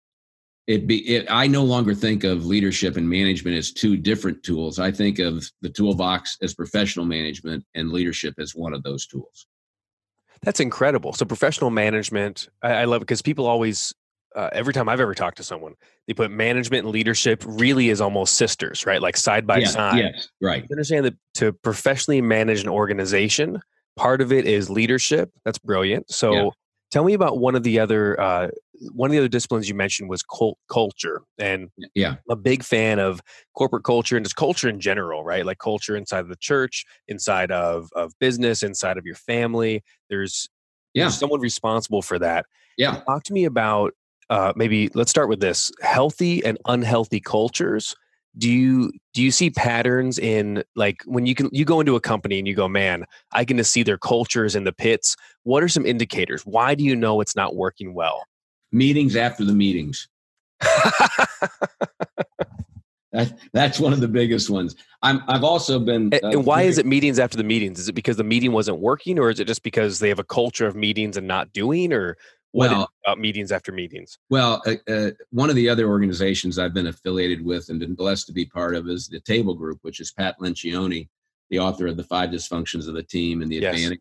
it 0.67 0.87
be 0.87 0.99
it, 1.17 1.27
I 1.29 1.47
no 1.47 1.65
longer 1.65 1.95
think 1.95 2.25
of 2.25 2.47
leadership 2.47 2.97
and 2.97 3.09
management 3.09 3.57
as 3.57 3.73
two 3.73 3.97
different 3.97 4.43
tools. 4.43 4.79
I 4.79 4.91
think 4.91 5.19
of 5.19 5.45
the 5.61 5.69
toolbox 5.69 6.39
as 6.43 6.55
professional 6.55 7.05
management 7.05 7.65
and 7.75 7.93
leadership 7.93 8.35
as 8.39 8.55
one 8.55 8.73
of 8.73 8.83
those 8.83 9.07
tools. 9.07 9.47
That's 10.43 10.61
incredible. 10.61 11.13
So 11.13 11.25
professional 11.25 11.71
management, 11.71 12.49
I, 12.63 12.73
I 12.73 12.85
love 12.85 13.03
it 13.03 13.07
because 13.07 13.23
people 13.23 13.47
always 13.47 13.95
uh, 14.35 14.49
every 14.53 14.73
time 14.73 14.89
I've 14.89 15.01
ever 15.01 15.15
talked 15.15 15.37
to 15.39 15.43
someone, 15.43 15.75
they 16.07 16.15
put 16.15 16.31
management 16.31 16.85
and 16.85 16.93
leadership 16.93 17.43
really 17.47 17.91
is 17.91 18.01
almost 18.01 18.35
sisters, 18.35 18.87
right? 18.87 19.01
Like 19.01 19.17
side 19.17 19.47
by 19.47 19.59
yeah, 19.59 19.67
side. 19.67 19.99
Yes, 19.99 20.29
right. 20.41 20.67
Understand 20.71 21.07
that 21.07 21.15
to 21.35 21.53
professionally 21.53 22.21
manage 22.21 22.63
an 22.63 22.69
organization, 22.69 23.61
part 23.97 24.21
of 24.21 24.33
it 24.33 24.47
is 24.47 24.71
leadership. 24.71 25.31
That's 25.45 25.59
brilliant. 25.59 26.11
So 26.11 26.33
yeah. 26.33 26.49
tell 26.91 27.05
me 27.05 27.15
about 27.15 27.39
one 27.39 27.55
of 27.55 27.63
the 27.63 27.79
other 27.79 28.19
uh, 28.21 28.49
one 28.93 29.11
of 29.11 29.13
the 29.13 29.19
other 29.19 29.29
disciplines 29.29 29.69
you 29.69 29.75
mentioned 29.75 30.09
was 30.09 30.23
cult- 30.23 30.59
culture, 30.69 31.23
and 31.39 31.71
yeah, 31.95 32.11
I'm 32.11 32.19
a 32.31 32.37
big 32.37 32.63
fan 32.63 32.99
of 32.99 33.21
corporate 33.55 33.85
culture 33.85 34.17
and 34.17 34.25
just 34.25 34.37
culture 34.37 34.69
in 34.69 34.81
general, 34.81 35.25
right? 35.25 35.45
Like 35.45 35.59
culture 35.59 35.97
inside 35.97 36.21
of 36.21 36.29
the 36.29 36.37
church, 36.37 36.85
inside 37.09 37.51
of 37.51 37.89
of 37.95 38.13
business, 38.19 38.63
inside 38.63 38.99
of 38.99 39.07
your 39.07 39.15
family. 39.15 39.83
There's 40.09 40.49
yeah, 40.95 41.05
there's 41.05 41.19
someone 41.19 41.41
responsible 41.41 42.03
for 42.03 42.19
that. 42.19 42.47
Yeah, 42.77 43.01
talk 43.07 43.25
to 43.25 43.33
me 43.33 43.45
about 43.45 43.95
uh, 44.31 44.53
maybe 44.57 44.89
let's 44.95 45.11
start 45.11 45.29
with 45.29 45.41
this. 45.41 45.71
Healthy 45.83 46.45
and 46.45 46.59
unhealthy 46.67 47.21
cultures 47.21 47.95
do 48.39 48.51
you 48.51 48.91
do 49.13 49.23
you 49.23 49.31
see 49.31 49.51
patterns 49.51 50.19
in 50.19 50.65
like 50.75 51.03
when 51.05 51.27
you 51.27 51.35
can 51.35 51.51
you 51.53 51.65
go 51.67 51.81
into 51.81 51.97
a 51.97 52.01
company 52.01 52.39
and 52.39 52.49
you 52.49 52.55
go 52.55 52.67
man 52.67 53.05
i 53.33 53.45
can 53.45 53.59
just 53.59 53.71
see 53.71 53.83
their 53.83 53.99
cultures 53.99 54.57
in 54.57 54.65
the 54.65 54.73
pits. 54.73 55.17
What 55.43 55.63
are 55.63 55.69
some 55.69 55.85
indicators? 55.85 56.47
Why 56.47 56.75
do 56.75 56.83
you 56.85 56.97
know 56.97 57.21
it's 57.21 57.37
not 57.37 57.57
working 57.57 57.95
well 57.95 58.25
meetings 58.73 59.17
after 59.17 59.45
the 59.45 59.53
meetings 59.53 60.09
that, 63.13 63.37
that's 63.53 63.79
one 63.81 63.93
of 63.93 64.01
the 64.01 64.09
biggest 64.09 64.49
ones 64.49 64.75
I'm, 65.03 65.23
i've 65.29 65.45
also 65.45 65.79
been 65.79 66.13
uh, 66.15 66.19
and 66.23 66.47
why 66.47 66.63
is 66.63 66.79
it 66.79 66.87
meetings 66.87 67.19
after 67.19 67.37
the 67.37 67.45
meetings 67.45 67.79
is 67.79 67.89
it 67.89 67.95
because 67.95 68.17
the 68.17 68.25
meeting 68.25 68.53
wasn't 68.53 68.79
working 68.79 69.19
or 69.19 69.31
is 69.31 69.41
it 69.41 69.47
just 69.47 69.63
because 69.63 69.99
they 69.99 70.09
have 70.09 70.19
a 70.19 70.25
culture 70.25 70.67
of 70.67 70.77
meetings 70.77 71.17
and 71.17 71.27
not 71.27 71.53
doing 71.53 71.93
or 71.93 72.17
what 72.53 72.71
well, 72.71 72.91
about 73.05 73.19
meetings 73.19 73.51
after 73.51 73.73
meetings? 73.73 74.19
Well, 74.31 74.63
uh, 74.67 74.75
uh, 74.91 75.11
one 75.31 75.49
of 75.49 75.57
the 75.57 75.69
other 75.69 75.89
organizations 75.89 76.59
I've 76.59 76.75
been 76.75 76.87
affiliated 76.87 77.45
with 77.45 77.71
and 77.71 77.81
been 77.81 77.95
blessed 77.95 78.27
to 78.27 78.33
be 78.33 78.45
part 78.45 78.77
of 78.77 78.89
is 78.89 79.09
the 79.09 79.21
Table 79.21 79.55
Group, 79.55 79.79
which 79.83 80.01
is 80.01 80.13
Pat 80.13 80.37
Lencioni, 80.39 81.09
the 81.51 81.59
author 81.59 81.87
of 81.87 81.97
the 81.97 82.05
Five 82.05 82.31
Dysfunctions 82.31 82.89
of 82.89 82.95
the 82.95 83.03
Team 83.03 83.43
and 83.43 83.51
the 83.51 83.57
yes. 83.57 83.75
Advantage. 83.75 84.01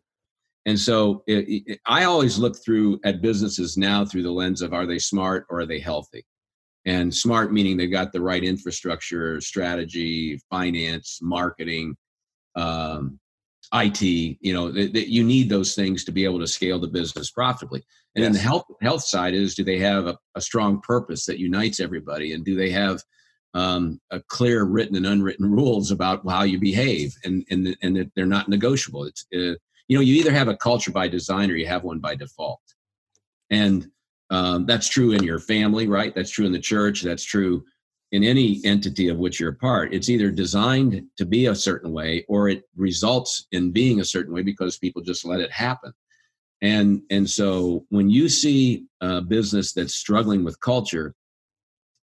And 0.64 0.78
so 0.78 1.24
it, 1.26 1.64
it, 1.66 1.80
I 1.86 2.04
always 2.04 2.38
look 2.38 2.56
through 2.62 3.00
at 3.04 3.22
businesses 3.22 3.76
now 3.76 4.04
through 4.04 4.22
the 4.22 4.30
lens 4.30 4.62
of 4.62 4.72
are 4.72 4.86
they 4.86 4.98
smart 4.98 5.46
or 5.50 5.60
are 5.60 5.66
they 5.66 5.80
healthy? 5.80 6.24
And 6.84 7.14
smart 7.14 7.52
meaning 7.52 7.76
they've 7.76 7.90
got 7.90 8.12
the 8.12 8.20
right 8.20 8.42
infrastructure, 8.42 9.40
strategy, 9.40 10.40
finance, 10.50 11.18
marketing, 11.22 11.96
um, 12.56 13.18
IT. 13.72 14.02
You 14.02 14.52
know, 14.52 14.70
that 14.72 15.08
you 15.08 15.24
need 15.24 15.48
those 15.48 15.74
things 15.74 16.04
to 16.04 16.12
be 16.12 16.24
able 16.24 16.40
to 16.40 16.46
scale 16.46 16.78
the 16.78 16.88
business 16.88 17.30
profitably. 17.30 17.84
And 18.14 18.22
yes. 18.22 18.26
then 18.26 18.32
the 18.32 18.40
health 18.40 18.64
health 18.82 19.04
side 19.04 19.34
is 19.34 19.54
do 19.54 19.64
they 19.64 19.78
have 19.78 20.06
a, 20.06 20.18
a, 20.34 20.40
strong 20.40 20.80
purpose 20.80 21.24
that 21.26 21.38
unites 21.38 21.80
everybody, 21.80 22.34
and 22.34 22.44
do 22.44 22.56
they 22.56 22.70
have 22.70 23.00
um, 23.54 24.00
a 24.10 24.20
clear 24.20 24.64
written 24.64 24.96
and 24.96 25.06
unwritten 25.06 25.50
rules 25.50 25.90
about 25.90 26.28
how 26.28 26.42
you 26.42 26.58
behave, 26.58 27.14
and 27.24 27.44
and 27.50 27.76
and 27.82 27.96
that 27.96 28.10
they're 28.14 28.26
not 28.26 28.48
negotiable. 28.48 29.04
It's 29.04 29.24
uh, 29.34 29.54
you 29.88 29.96
know 29.96 30.02
you 30.02 30.14
either 30.14 30.32
have 30.32 30.48
a 30.48 30.56
culture 30.56 30.92
by 30.92 31.08
design 31.08 31.50
or 31.50 31.56
you 31.56 31.66
have 31.66 31.84
one 31.84 31.98
by 31.98 32.14
default, 32.14 32.60
and 33.50 33.88
um, 34.30 34.66
that's 34.66 34.88
true 34.88 35.12
in 35.12 35.22
your 35.22 35.38
family, 35.38 35.86
right? 35.86 36.14
That's 36.14 36.30
true 36.30 36.46
in 36.46 36.52
the 36.52 36.58
church. 36.58 37.02
That's 37.02 37.24
true 37.24 37.64
in 38.12 38.24
any 38.24 38.60
entity 38.64 39.08
of 39.08 39.18
which 39.18 39.40
you're 39.40 39.50
a 39.50 39.56
part. 39.56 39.94
It's 39.94 40.08
either 40.08 40.30
designed 40.30 41.02
to 41.16 41.24
be 41.24 41.46
a 41.46 41.54
certain 41.54 41.92
way 41.92 42.24
or 42.28 42.48
it 42.48 42.64
results 42.76 43.46
in 43.52 43.72
being 43.72 44.00
a 44.00 44.04
certain 44.04 44.34
way 44.34 44.42
because 44.42 44.78
people 44.78 45.02
just 45.02 45.24
let 45.24 45.40
it 45.40 45.50
happen 45.50 45.92
and 46.62 47.02
and 47.10 47.28
so 47.28 47.84
when 47.90 48.08
you 48.08 48.28
see 48.28 48.86
a 49.00 49.20
business 49.20 49.72
that's 49.72 49.94
struggling 49.94 50.44
with 50.44 50.58
culture 50.60 51.14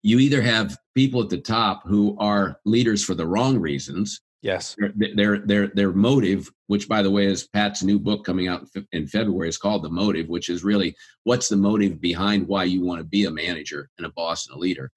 you 0.04 0.20
either 0.20 0.42
have 0.42 0.78
people 0.96 1.22
at 1.22 1.30
the 1.30 1.40
top 1.40 1.82
who 1.86 2.16
are 2.20 2.60
leaders 2.66 3.04
for 3.04 3.16
the 3.16 3.26
wrong 3.26 3.58
reasons 3.58 4.22
yes 4.42 4.76
their 4.78 5.14
their 5.16 5.40
their, 5.40 5.68
their 5.68 5.92
motive 5.92 6.50
which 6.68 6.88
by 6.88 7.02
the 7.02 7.12
way 7.12 7.26
is 7.26 7.48
pat's 7.48 7.84
new 7.84 8.00
book 8.00 8.24
coming 8.26 8.48
out 8.48 8.66
in 8.92 9.08
february 9.08 9.50
is 9.50 9.58
called 9.58 9.84
the 9.84 9.90
motive 9.90 10.30
which 10.30 10.50
is 10.50 10.64
really 10.64 10.96
what's 11.24 11.50
the 11.50 11.58
motive 11.58 12.00
behind 12.00 12.48
why 12.48 12.64
you 12.64 12.84
want 12.84 13.00
to 13.00 13.06
be 13.06 13.26
a 13.26 13.32
manager 13.32 13.90
and 13.98 14.08
a 14.08 14.12
boss 14.12 14.48
and 14.48 14.56
a 14.56 14.60
leader 14.60 14.92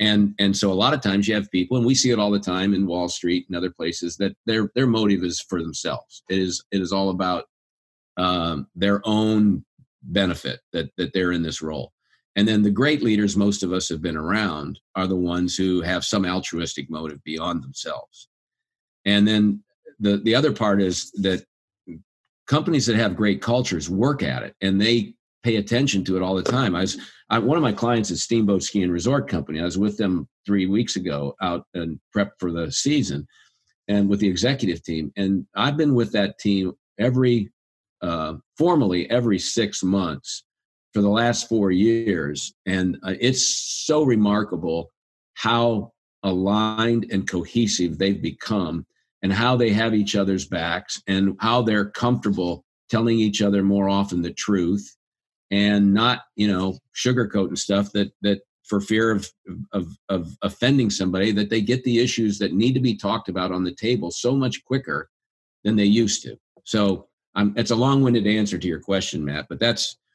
and 0.00 0.34
and 0.38 0.56
so 0.56 0.72
a 0.72 0.74
lot 0.74 0.94
of 0.94 1.02
times 1.02 1.28
you 1.28 1.34
have 1.34 1.50
people 1.50 1.76
and 1.76 1.84
we 1.84 1.94
see 1.94 2.10
it 2.10 2.18
all 2.18 2.30
the 2.30 2.38
time 2.38 2.72
in 2.72 2.86
wall 2.86 3.08
street 3.08 3.44
and 3.48 3.56
other 3.56 3.70
places 3.70 4.16
that 4.16 4.34
their 4.46 4.70
their 4.74 4.86
motive 4.86 5.22
is 5.22 5.40
for 5.40 5.62
themselves 5.62 6.22
it 6.30 6.38
is 6.38 6.64
it 6.70 6.80
is 6.80 6.92
all 6.92 7.10
about 7.10 7.44
um, 8.18 8.66
their 8.74 9.00
own 9.04 9.64
benefit 10.02 10.60
that 10.72 10.90
that 10.96 11.12
they're 11.12 11.32
in 11.32 11.42
this 11.42 11.62
role. 11.62 11.92
And 12.36 12.46
then 12.46 12.62
the 12.62 12.70
great 12.70 13.02
leaders 13.02 13.36
most 13.36 13.62
of 13.62 13.72
us 13.72 13.88
have 13.88 14.02
been 14.02 14.16
around 14.16 14.78
are 14.94 15.06
the 15.06 15.16
ones 15.16 15.56
who 15.56 15.80
have 15.80 16.04
some 16.04 16.24
altruistic 16.24 16.88
motive 16.90 17.22
beyond 17.24 17.62
themselves. 17.62 18.28
And 19.04 19.26
then 19.26 19.62
the 20.00 20.18
the 20.18 20.34
other 20.34 20.52
part 20.52 20.80
is 20.80 21.10
that 21.22 21.44
companies 22.46 22.86
that 22.86 22.96
have 22.96 23.16
great 23.16 23.42
cultures 23.42 23.90
work 23.90 24.22
at 24.22 24.42
it 24.42 24.54
and 24.60 24.80
they 24.80 25.14
pay 25.42 25.56
attention 25.56 26.04
to 26.04 26.16
it 26.16 26.22
all 26.22 26.34
the 26.34 26.42
time. 26.42 26.74
I 26.74 26.80
was 26.80 26.98
I, 27.30 27.38
one 27.38 27.56
of 27.56 27.62
my 27.62 27.72
clients 27.72 28.10
is 28.10 28.22
Steamboat 28.22 28.62
Ski 28.62 28.82
and 28.82 28.92
Resort 28.92 29.28
Company. 29.28 29.60
I 29.60 29.64
was 29.64 29.78
with 29.78 29.98
them 29.98 30.28
three 30.46 30.66
weeks 30.66 30.96
ago 30.96 31.34
out 31.42 31.64
and 31.74 32.00
prep 32.12 32.32
for 32.38 32.50
the 32.50 32.72
season, 32.72 33.26
and 33.86 34.08
with 34.08 34.20
the 34.20 34.28
executive 34.28 34.82
team. 34.82 35.12
And 35.16 35.46
I've 35.54 35.76
been 35.76 35.94
with 35.94 36.12
that 36.12 36.38
team 36.38 36.72
every 36.98 37.50
uh, 38.02 38.34
formally 38.56 39.10
every 39.10 39.38
six 39.38 39.82
months 39.82 40.44
for 40.94 41.02
the 41.02 41.08
last 41.08 41.48
four 41.48 41.70
years. 41.70 42.54
And 42.66 42.96
uh, 43.02 43.14
it's 43.20 43.46
so 43.86 44.02
remarkable 44.04 44.90
how 45.34 45.92
aligned 46.22 47.06
and 47.10 47.28
cohesive 47.28 47.98
they've 47.98 48.22
become 48.22 48.84
and 49.22 49.32
how 49.32 49.56
they 49.56 49.70
have 49.70 49.94
each 49.94 50.16
other's 50.16 50.46
backs 50.46 51.02
and 51.06 51.36
how 51.40 51.62
they're 51.62 51.90
comfortable 51.90 52.64
telling 52.90 53.18
each 53.18 53.42
other 53.42 53.62
more 53.62 53.88
often 53.88 54.22
the 54.22 54.32
truth 54.32 54.96
and 55.50 55.92
not 55.92 56.22
you 56.36 56.48
know 56.48 56.78
sugarcoating 56.94 57.58
stuff 57.58 57.92
that 57.92 58.12
that 58.22 58.40
for 58.64 58.80
fear 58.80 59.10
of, 59.10 59.28
of 59.72 59.88
of 60.08 60.36
offending 60.42 60.90
somebody 60.90 61.32
that 61.32 61.50
they 61.50 61.60
get 61.60 61.82
the 61.84 61.98
issues 61.98 62.38
that 62.38 62.52
need 62.52 62.74
to 62.74 62.80
be 62.80 62.96
talked 62.96 63.28
about 63.28 63.52
on 63.52 63.64
the 63.64 63.74
table 63.74 64.10
so 64.10 64.34
much 64.34 64.64
quicker 64.64 65.08
than 65.64 65.76
they 65.76 65.84
used 65.84 66.22
to. 66.22 66.36
So 66.64 67.08
I'm, 67.34 67.54
it's 67.56 67.70
a 67.70 67.76
long-winded 67.76 68.26
answer 68.26 68.58
to 68.58 68.68
your 68.68 68.80
question, 68.80 69.24
Matt, 69.24 69.46
but 69.48 69.58
that's 69.58 69.96
that 69.96 70.07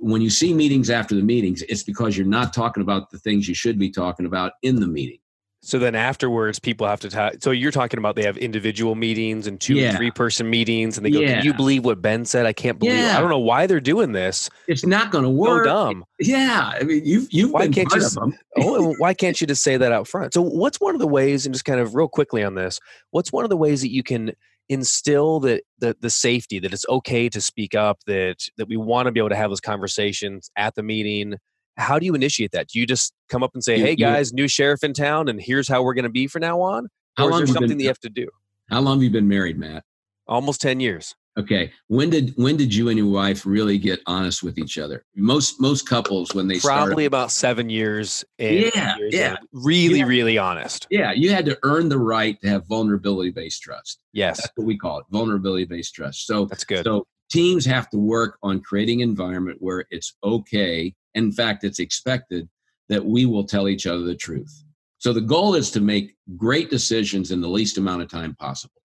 when 0.00 0.20
you 0.20 0.30
see 0.30 0.52
meetings 0.52 0.90
after 0.90 1.14
the 1.14 1.22
meetings, 1.22 1.62
it's 1.62 1.82
because 1.82 2.16
you're 2.16 2.26
not 2.26 2.52
talking 2.52 2.82
about 2.82 3.10
the 3.10 3.18
things 3.18 3.48
you 3.48 3.54
should 3.54 3.78
be 3.78 3.90
talking 3.90 4.26
about 4.26 4.52
in 4.62 4.80
the 4.80 4.86
meeting. 4.86 5.18
So 5.60 5.78
then 5.78 5.96
afterwards, 5.96 6.60
people 6.60 6.86
have 6.86 7.00
to 7.00 7.10
talk. 7.10 7.34
So 7.40 7.50
you're 7.50 7.72
talking 7.72 7.98
about 7.98 8.14
they 8.14 8.22
have 8.22 8.38
individual 8.38 8.94
meetings 8.94 9.48
and 9.48 9.60
two, 9.60 9.74
yeah. 9.74 9.96
three 9.96 10.12
person 10.12 10.48
meetings, 10.48 10.96
and 10.96 11.04
they 11.04 11.10
go, 11.10 11.18
yeah. 11.18 11.36
"Can 11.36 11.44
you 11.44 11.52
believe 11.52 11.84
what 11.84 12.00
Ben 12.00 12.24
said? 12.24 12.46
I 12.46 12.52
can't 12.52 12.78
believe. 12.78 12.94
Yeah. 12.94 13.14
It. 13.14 13.18
I 13.18 13.20
don't 13.20 13.28
know 13.28 13.40
why 13.40 13.66
they're 13.66 13.80
doing 13.80 14.12
this. 14.12 14.48
It's 14.68 14.86
not 14.86 15.10
going 15.10 15.24
to 15.24 15.30
work. 15.30 15.64
So 15.64 15.70
dumb. 15.70 16.04
Yeah, 16.20 16.72
I 16.74 16.84
mean, 16.84 17.02
you've 17.04 17.26
you've 17.32 17.50
why 17.50 17.66
can't 17.68 17.92
you 17.92 18.00
just, 18.00 18.16
oh, 18.56 18.94
why 18.98 19.14
can't 19.14 19.40
you 19.40 19.48
just 19.48 19.64
say 19.64 19.76
that 19.76 19.90
out 19.90 20.06
front? 20.06 20.32
So 20.32 20.42
what's 20.42 20.80
one 20.80 20.94
of 20.94 21.00
the 21.00 21.08
ways, 21.08 21.44
and 21.44 21.52
just 21.52 21.64
kind 21.64 21.80
of 21.80 21.96
real 21.96 22.08
quickly 22.08 22.44
on 22.44 22.54
this, 22.54 22.78
what's 23.10 23.32
one 23.32 23.42
of 23.42 23.50
the 23.50 23.56
ways 23.56 23.80
that 23.80 23.90
you 23.90 24.04
can 24.04 24.32
instill 24.68 25.40
that 25.40 25.62
the, 25.78 25.96
the 26.00 26.10
safety 26.10 26.58
that 26.58 26.72
it's 26.72 26.86
okay 26.88 27.28
to 27.28 27.40
speak 27.40 27.74
up 27.74 27.98
that 28.06 28.36
that 28.56 28.68
we 28.68 28.76
want 28.76 29.06
to 29.06 29.12
be 29.12 29.20
able 29.20 29.30
to 29.30 29.36
have 29.36 29.50
those 29.50 29.60
conversations 29.60 30.50
at 30.56 30.74
the 30.74 30.82
meeting. 30.82 31.34
How 31.76 31.98
do 31.98 32.06
you 32.06 32.14
initiate 32.14 32.50
that? 32.52 32.68
Do 32.68 32.78
you 32.80 32.86
just 32.86 33.12
come 33.28 33.42
up 33.42 33.52
and 33.54 33.62
say 33.64 33.78
You- 33.78 33.84
hey 33.84 33.90
you- 33.92 33.96
guys 33.96 34.32
new 34.32 34.48
sheriff 34.48 34.82
in 34.84 34.92
town 34.92 35.28
and 35.28 35.40
here's 35.40 35.68
how 35.68 35.82
we're 35.82 35.94
going 35.94 36.04
to 36.04 36.08
be 36.10 36.26
from 36.26 36.40
now 36.40 36.60
on? 36.60 36.88
How 37.16 37.24
or 37.24 37.28
is 37.28 37.30
long 37.32 37.40
there 37.40 37.46
something 37.46 37.68
been- 37.68 37.78
that 37.78 37.82
you 37.84 37.88
have 37.88 38.00
to 38.00 38.10
do? 38.10 38.28
How 38.68 38.80
long 38.80 38.98
have 38.98 39.02
you 39.02 39.10
been 39.10 39.28
married, 39.28 39.58
Matt? 39.58 39.84
almost 40.26 40.60
10 40.60 40.78
years 40.80 41.14
Okay. 41.38 41.70
When 41.86 42.10
did 42.10 42.32
when 42.36 42.56
did 42.56 42.74
you 42.74 42.88
and 42.88 42.98
your 42.98 43.06
wife 43.10 43.46
really 43.46 43.78
get 43.78 44.00
honest 44.06 44.42
with 44.42 44.58
each 44.58 44.76
other? 44.76 45.04
Most 45.14 45.60
most 45.60 45.88
couples 45.88 46.34
when 46.34 46.48
they 46.48 46.58
probably 46.58 47.04
start, 47.04 47.06
about 47.06 47.30
seven 47.30 47.70
years 47.70 48.24
Yeah, 48.38 48.96
years 48.96 49.14
yeah. 49.14 49.36
really 49.52 50.00
Yeah. 50.00 50.04
really 50.04 50.38
honest 50.38 50.86
yeah, 50.90 51.12
you 51.12 51.30
had 51.30 51.44
to 51.46 51.58
earn 51.62 51.88
the 51.88 51.98
right 51.98 52.40
to 52.40 52.48
have 52.48 52.66
vulnerability 52.66 53.30
based 53.30 53.62
trust. 53.62 54.00
yes 54.12 54.38
That's 54.38 54.52
what 54.56 54.66
we 54.66 54.76
call 54.76 54.98
it, 54.98 55.06
vulnerability 55.10 55.64
based 55.64 55.94
trust. 55.94 56.26
So 56.26 56.46
that's 56.46 56.64
good 56.64 56.84
So 56.84 57.06
teams 57.30 57.64
have 57.66 57.88
to 57.90 57.98
work 57.98 58.38
on 58.42 58.60
creating 58.60 59.02
an 59.02 59.08
environment 59.10 59.58
where 59.60 59.84
it's 59.90 60.16
okay. 60.24 60.94
In 61.14 61.30
fact, 61.30 61.62
it's 61.62 61.78
expected 61.78 62.48
that 62.88 63.04
we 63.04 63.26
will 63.26 63.44
tell 63.44 63.68
each 63.68 63.86
other 63.86 64.02
the 64.02 64.14
truth. 64.16 64.64
So 64.98 65.12
the 65.12 65.20
goal 65.20 65.54
is 65.54 65.70
to 65.72 65.80
make 65.80 66.16
great 66.36 66.70
decisions 66.70 67.30
in 67.30 67.40
the 67.40 67.48
least 67.48 67.78
amount 67.78 68.02
of 68.02 68.08
time 68.08 68.34
possible. 68.34 68.82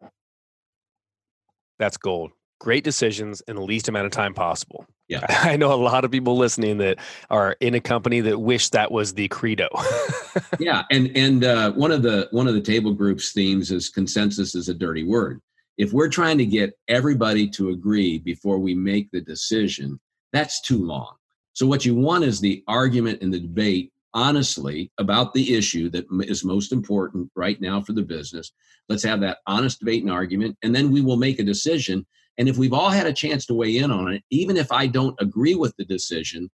That's 1.79 1.97
gold. 1.97 2.31
Great 2.63 2.85
decisions 2.85 3.41
in 3.49 3.57
the 3.57 3.61
least 3.61 3.89
amount 3.89 4.05
of 4.05 4.13
time 4.13 4.33
possible. 4.33 4.85
Yeah. 5.09 5.25
I 5.29 5.57
know 5.57 5.73
a 5.73 5.75
lot 5.75 6.05
of 6.05 6.11
people 6.11 6.37
listening 6.37 6.77
that 6.77 6.97
are 7.29 7.57
in 7.59 7.75
a 7.75 7.81
company 7.81 8.21
that 8.21 8.39
wish 8.39 8.69
that 8.69 8.89
was 8.89 9.13
the 9.13 9.27
credo. 9.27 9.67
yeah, 10.59 10.83
and 10.89 11.11
and 11.13 11.43
uh, 11.43 11.73
one 11.73 11.91
of 11.91 12.03
the 12.03 12.29
one 12.31 12.47
of 12.47 12.53
the 12.53 12.61
table 12.61 12.93
groups 12.93 13.33
themes 13.33 13.69
is 13.69 13.89
consensus 13.89 14.55
is 14.55 14.69
a 14.69 14.73
dirty 14.73 15.03
word. 15.03 15.41
If 15.77 15.91
we're 15.91 16.07
trying 16.07 16.37
to 16.37 16.45
get 16.45 16.71
everybody 16.87 17.49
to 17.49 17.71
agree 17.71 18.19
before 18.19 18.59
we 18.59 18.73
make 18.73 19.11
the 19.11 19.19
decision, 19.19 19.99
that's 20.31 20.61
too 20.61 20.85
long. 20.85 21.15
So 21.51 21.67
what 21.67 21.83
you 21.83 21.95
want 21.95 22.23
is 22.23 22.39
the 22.39 22.63
argument 22.69 23.21
and 23.21 23.33
the 23.33 23.41
debate 23.41 23.91
honestly 24.13 24.89
about 24.99 25.33
the 25.33 25.53
issue 25.53 25.89
that 25.89 26.05
is 26.21 26.45
most 26.45 26.71
important 26.71 27.29
right 27.35 27.59
now 27.59 27.81
for 27.81 27.91
the 27.91 28.03
business. 28.03 28.53
Let's 28.87 29.03
have 29.03 29.19
that 29.19 29.39
honest 29.47 29.79
debate 29.79 30.03
and 30.03 30.11
argument, 30.13 30.57
and 30.63 30.73
then 30.73 30.93
we 30.93 31.01
will 31.01 31.17
make 31.17 31.39
a 31.39 31.43
decision. 31.43 32.05
And 32.37 32.49
if 32.49 32.57
we've 32.57 32.73
all 32.73 32.89
had 32.89 33.07
a 33.07 33.13
chance 33.13 33.45
to 33.47 33.53
weigh 33.53 33.77
in 33.77 33.91
on 33.91 34.11
it, 34.11 34.23
even 34.31 34.57
if 34.57 34.71
I 34.71 34.87
don't 34.87 35.15
agree 35.19 35.55
with 35.55 35.75
the 35.77 35.85
decision, 35.85 36.49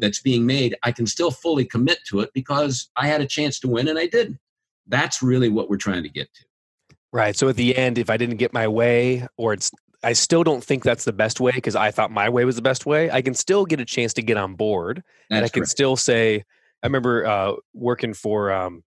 that's 0.00 0.20
being 0.20 0.46
made, 0.46 0.74
I 0.82 0.92
can 0.92 1.06
still 1.06 1.30
fully 1.30 1.64
commit 1.64 1.98
to 2.08 2.20
it 2.20 2.30
because 2.34 2.90
I 2.96 3.06
had 3.06 3.20
a 3.20 3.26
chance 3.26 3.60
to 3.60 3.68
win 3.68 3.88
and 3.88 3.98
I 3.98 4.06
didn't. 4.06 4.38
That's 4.86 5.22
really 5.22 5.48
what 5.48 5.68
we're 5.68 5.76
trying 5.76 6.02
to 6.02 6.08
get 6.08 6.28
to. 6.34 6.96
right. 7.12 7.36
So 7.36 7.48
at 7.48 7.56
the 7.56 7.76
end, 7.76 7.98
if 7.98 8.10
I 8.10 8.16
didn't 8.16 8.38
get 8.38 8.52
my 8.52 8.66
way 8.68 9.26
or 9.36 9.52
it's 9.52 9.70
I 10.04 10.14
still 10.14 10.42
don't 10.42 10.64
think 10.64 10.82
that's 10.82 11.04
the 11.04 11.12
best 11.12 11.40
way 11.40 11.52
because 11.52 11.76
I 11.76 11.92
thought 11.92 12.10
my 12.10 12.28
way 12.28 12.44
was 12.44 12.56
the 12.56 12.62
best 12.62 12.86
way. 12.86 13.10
I 13.10 13.22
can 13.22 13.34
still 13.34 13.64
get 13.64 13.78
a 13.78 13.84
chance 13.84 14.12
to 14.14 14.22
get 14.22 14.36
on 14.36 14.54
board 14.54 15.04
and 15.30 15.44
I 15.44 15.48
can 15.48 15.60
correct. 15.60 15.70
still 15.70 15.96
say, 15.96 16.44
I 16.82 16.86
remember 16.86 17.24
uh, 17.24 17.52
working 17.72 18.12
for 18.12 18.50
um, 18.50 18.82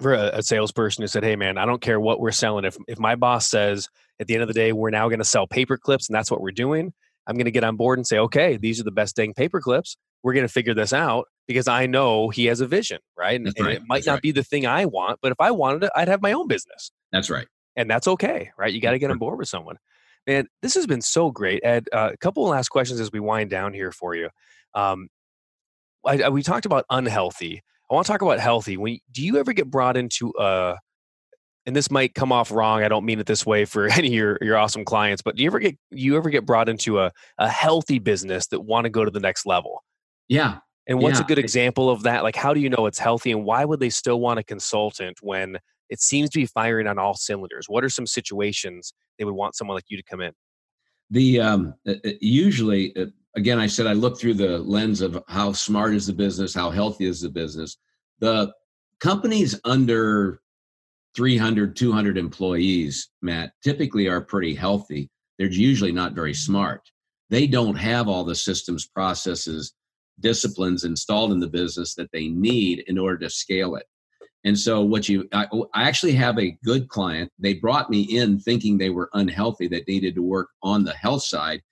for 0.00 0.14
a, 0.14 0.38
a 0.38 0.42
salesperson 0.42 1.02
who 1.02 1.08
said, 1.08 1.24
"Hey, 1.24 1.36
man, 1.36 1.58
I 1.58 1.64
don't 1.66 1.80
care 1.80 1.98
what 2.00 2.20
we're 2.20 2.32
selling. 2.32 2.64
If 2.64 2.76
if 2.88 2.98
my 2.98 3.14
boss 3.16 3.48
says 3.48 3.88
at 4.20 4.26
the 4.26 4.34
end 4.34 4.42
of 4.42 4.48
the 4.48 4.54
day 4.54 4.72
we're 4.72 4.90
now 4.90 5.08
going 5.08 5.18
to 5.18 5.24
sell 5.24 5.46
paper 5.46 5.76
clips 5.76 6.08
and 6.08 6.14
that's 6.14 6.30
what 6.30 6.40
we're 6.40 6.50
doing, 6.52 6.92
I'm 7.26 7.36
going 7.36 7.44
to 7.46 7.50
get 7.50 7.64
on 7.64 7.76
board 7.76 7.98
and 7.98 8.06
say, 8.06 8.18
okay, 8.18 8.56
these 8.56 8.80
are 8.80 8.84
the 8.84 8.90
best 8.90 9.16
dang 9.16 9.34
paper 9.34 9.60
clips. 9.60 9.96
We're 10.22 10.32
going 10.32 10.46
to 10.46 10.52
figure 10.52 10.74
this 10.74 10.92
out 10.92 11.26
because 11.46 11.68
I 11.68 11.86
know 11.86 12.30
he 12.30 12.46
has 12.46 12.60
a 12.60 12.66
vision, 12.66 12.98
right? 13.16 13.36
And, 13.38 13.46
and 13.56 13.66
right. 13.66 13.76
it 13.76 13.82
might 13.86 13.98
That's 13.98 14.06
not 14.06 14.12
right. 14.14 14.22
be 14.22 14.32
the 14.32 14.42
thing 14.42 14.66
I 14.66 14.84
want, 14.86 15.20
but 15.22 15.30
if 15.32 15.40
I 15.40 15.50
wanted 15.50 15.84
it, 15.84 15.90
I'd 15.94 16.08
have 16.08 16.22
my 16.22 16.32
own 16.32 16.48
business, 16.48 16.90
That's 17.12 17.30
right. 17.30 17.46
and 17.76 17.88
that's 17.90 18.08
okay, 18.08 18.50
right? 18.58 18.72
You 18.72 18.80
got 18.80 18.92
to 18.92 18.98
get 18.98 19.10
on 19.10 19.18
board 19.18 19.38
with 19.38 19.48
someone." 19.48 19.76
Man, 20.26 20.48
this 20.60 20.74
has 20.74 20.86
been 20.88 21.02
so 21.02 21.30
great, 21.30 21.60
Ed. 21.64 21.86
Uh, 21.92 22.10
a 22.12 22.16
couple 22.16 22.44
of 22.44 22.50
last 22.50 22.68
questions 22.70 22.98
as 22.98 23.12
we 23.12 23.20
wind 23.20 23.48
down 23.48 23.72
here 23.72 23.92
for 23.92 24.16
you. 24.16 24.28
Um, 24.74 25.08
I, 26.04 26.22
I- 26.22 26.28
we 26.30 26.42
talked 26.42 26.66
about 26.66 26.84
unhealthy. 26.90 27.62
I 27.90 27.94
want 27.94 28.06
to 28.06 28.12
talk 28.12 28.22
about 28.22 28.40
healthy. 28.40 28.76
When 28.76 28.98
do 29.12 29.22
you 29.22 29.38
ever 29.38 29.52
get 29.52 29.70
brought 29.70 29.96
into 29.96 30.32
a 30.38 30.76
and 31.66 31.74
this 31.74 31.90
might 31.90 32.14
come 32.14 32.30
off 32.30 32.52
wrong. 32.52 32.84
I 32.84 32.88
don't 32.88 33.04
mean 33.04 33.18
it 33.18 33.26
this 33.26 33.44
way 33.44 33.64
for 33.64 33.86
any 33.92 34.08
of 34.08 34.14
your, 34.14 34.38
your 34.40 34.56
awesome 34.56 34.84
clients, 34.84 35.20
but 35.20 35.36
do 35.36 35.42
you 35.42 35.48
ever 35.48 35.58
get 35.58 35.76
you 35.90 36.16
ever 36.16 36.30
get 36.30 36.46
brought 36.46 36.68
into 36.68 37.00
a, 37.00 37.12
a 37.38 37.48
healthy 37.48 37.98
business 37.98 38.46
that 38.48 38.60
want 38.60 38.84
to 38.84 38.90
go 38.90 39.04
to 39.04 39.10
the 39.10 39.20
next 39.20 39.46
level? 39.46 39.82
Yeah. 40.28 40.58
And 40.88 41.00
what's 41.00 41.18
a 41.18 41.24
good 41.24 41.38
example 41.38 41.90
of 41.90 42.04
that? 42.04 42.22
Like 42.22 42.36
how 42.36 42.54
do 42.54 42.60
you 42.60 42.70
know 42.70 42.86
it's 42.86 42.98
healthy 42.98 43.32
and 43.32 43.44
why 43.44 43.64
would 43.64 43.80
they 43.80 43.90
still 43.90 44.20
want 44.20 44.38
a 44.38 44.44
consultant 44.44 45.18
when 45.20 45.58
it 45.90 46.00
seems 46.00 46.30
to 46.30 46.38
be 46.38 46.46
firing 46.46 46.86
on 46.86 46.96
all 46.96 47.14
cylinders? 47.14 47.68
What 47.68 47.82
are 47.82 47.88
some 47.88 48.06
situations 48.06 48.94
they 49.18 49.24
would 49.24 49.34
want 49.34 49.56
someone 49.56 49.74
like 49.74 49.86
you 49.88 49.96
to 49.96 50.02
come 50.04 50.20
in? 50.20 50.32
The 51.10 51.40
um, 51.40 51.74
uh, 51.88 51.94
uh, 52.04 52.10
usually, 52.20 52.94
uh, 52.96 53.06
again, 53.36 53.58
I 53.58 53.66
said 53.66 53.86
I 53.86 53.92
look 53.92 54.18
through 54.18 54.34
the 54.34 54.58
lens 54.58 55.00
of 55.00 55.22
how 55.28 55.52
smart 55.52 55.94
is 55.94 56.06
the 56.06 56.12
business, 56.12 56.54
how 56.54 56.70
healthy 56.70 57.04
is 57.04 57.20
the 57.20 57.28
business. 57.28 57.76
The 58.18 58.52
companies 58.98 59.60
under 59.64 60.40
300, 61.14 61.76
200 61.76 62.18
employees, 62.18 63.10
Matt, 63.22 63.52
typically 63.62 64.08
are 64.08 64.20
pretty 64.20 64.54
healthy. 64.54 65.10
They're 65.38 65.48
usually 65.48 65.92
not 65.92 66.14
very 66.14 66.34
smart. 66.34 66.82
They 67.28 67.46
don't 67.46 67.76
have 67.76 68.08
all 68.08 68.24
the 68.24 68.34
systems, 68.34 68.86
processes, 68.86 69.74
disciplines 70.20 70.84
installed 70.84 71.32
in 71.32 71.40
the 71.40 71.46
business 71.46 71.94
that 71.94 72.10
they 72.12 72.28
need 72.28 72.84
in 72.86 72.98
order 72.98 73.18
to 73.18 73.30
scale 73.30 73.76
it. 73.76 73.86
And 74.44 74.58
so, 74.58 74.80
what 74.80 75.08
you, 75.08 75.28
I, 75.32 75.46
I 75.74 75.88
actually 75.88 76.12
have 76.12 76.38
a 76.38 76.56
good 76.64 76.88
client. 76.88 77.32
They 77.38 77.54
brought 77.54 77.90
me 77.90 78.02
in 78.02 78.38
thinking 78.38 78.78
they 78.78 78.90
were 78.90 79.10
unhealthy, 79.12 79.66
that 79.68 79.88
needed 79.88 80.14
to 80.14 80.22
work 80.22 80.50
on 80.62 80.84
the 80.84 80.92
health 80.92 81.24
side. 81.24 81.62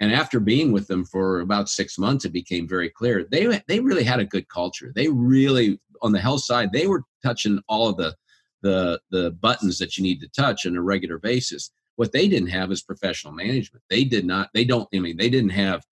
And 0.00 0.12
after 0.12 0.38
being 0.38 0.70
with 0.70 0.86
them 0.86 1.04
for 1.04 1.40
about 1.40 1.68
six 1.68 1.98
months, 1.98 2.24
it 2.24 2.32
became 2.32 2.68
very 2.68 2.88
clear 2.88 3.26
they 3.30 3.60
they 3.66 3.80
really 3.80 4.04
had 4.04 4.20
a 4.20 4.24
good 4.24 4.48
culture. 4.48 4.92
They 4.94 5.08
really, 5.08 5.80
on 6.02 6.12
the 6.12 6.20
health 6.20 6.44
side, 6.44 6.72
they 6.72 6.86
were 6.86 7.02
touching 7.22 7.60
all 7.68 7.88
of 7.88 7.96
the 7.96 8.14
the 8.62 9.00
the 9.10 9.32
buttons 9.32 9.78
that 9.78 9.96
you 9.96 10.02
need 10.02 10.20
to 10.20 10.28
touch 10.28 10.66
on 10.66 10.76
a 10.76 10.82
regular 10.82 11.18
basis. 11.18 11.70
What 11.96 12.12
they 12.12 12.28
didn't 12.28 12.50
have 12.50 12.70
is 12.70 12.82
professional 12.82 13.32
management. 13.32 13.82
They 13.90 14.04
did 14.04 14.24
not. 14.24 14.50
They 14.54 14.64
don't. 14.64 14.88
I 14.94 15.00
mean, 15.00 15.16
they 15.16 15.30
didn't 15.30 15.50
have 15.50 15.84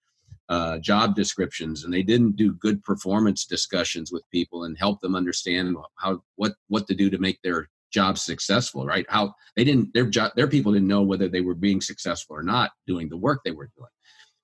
uh, 0.49 0.79
job 0.79 1.17
descriptions, 1.17 1.85
and 1.85 1.93
they 1.93 2.03
didn't 2.03 2.37
do 2.37 2.53
good 2.55 2.83
performance 2.85 3.45
discussions 3.45 4.13
with 4.13 4.23
people 4.31 4.65
and 4.65 4.79
help 4.79 5.01
them 5.01 5.17
understand 5.17 5.77
how 5.97 6.23
what 6.37 6.55
what 6.69 6.87
to 6.87 6.95
do 6.95 7.11
to 7.11 7.19
make 7.19 7.41
their 7.43 7.69
job 7.93 8.19
successful. 8.19 8.87
Right? 8.87 9.07
How 9.09 9.35
they 9.57 9.65
didn't 9.65 9.93
their 9.95 10.07
job 10.07 10.33
their 10.37 10.49
people 10.49 10.73
didn't 10.73 10.89
know 10.89 11.03
whether 11.03 11.29
they 11.29 11.41
were 11.41 11.55
being 11.55 11.81
successful 11.81 12.37
or 12.37 12.43
not 12.45 12.71
doing 12.87 13.09
the 13.09 13.17
work 13.17 13.41
they 13.45 13.51
were 13.51 13.71
doing. 13.77 13.91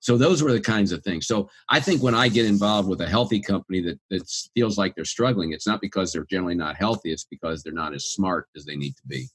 So 0.03 0.17
those 0.17 0.43
were 0.43 0.51
the 0.51 0.59
kinds 0.59 0.91
of 0.91 1.01
things. 1.01 1.27
So 1.27 1.49
I 1.69 1.79
think 1.79 2.03
when 2.03 2.13
I 2.13 2.27
get 2.27 2.45
involved 2.45 2.89
with 2.89 2.99
a 2.99 3.07
healthy 3.07 3.39
company 3.39 3.79
that 3.83 3.97
that 4.09 4.29
feels 4.53 4.77
like 4.77 4.95
they're 4.95 5.05
struggling, 5.05 5.53
it's 5.53 5.65
not 5.65 5.79
because 5.79 6.11
they're 6.11 6.25
generally 6.29 6.55
not 6.55 6.75
healthy. 6.75 7.13
It's 7.13 7.23
because 7.23 7.63
they're 7.63 7.71
not 7.71 7.93
as 7.93 8.07
smart 8.07 8.47
as 8.53 8.65
they 8.65 8.75
need 8.75 8.97
to 8.97 9.07
be. 9.07 9.29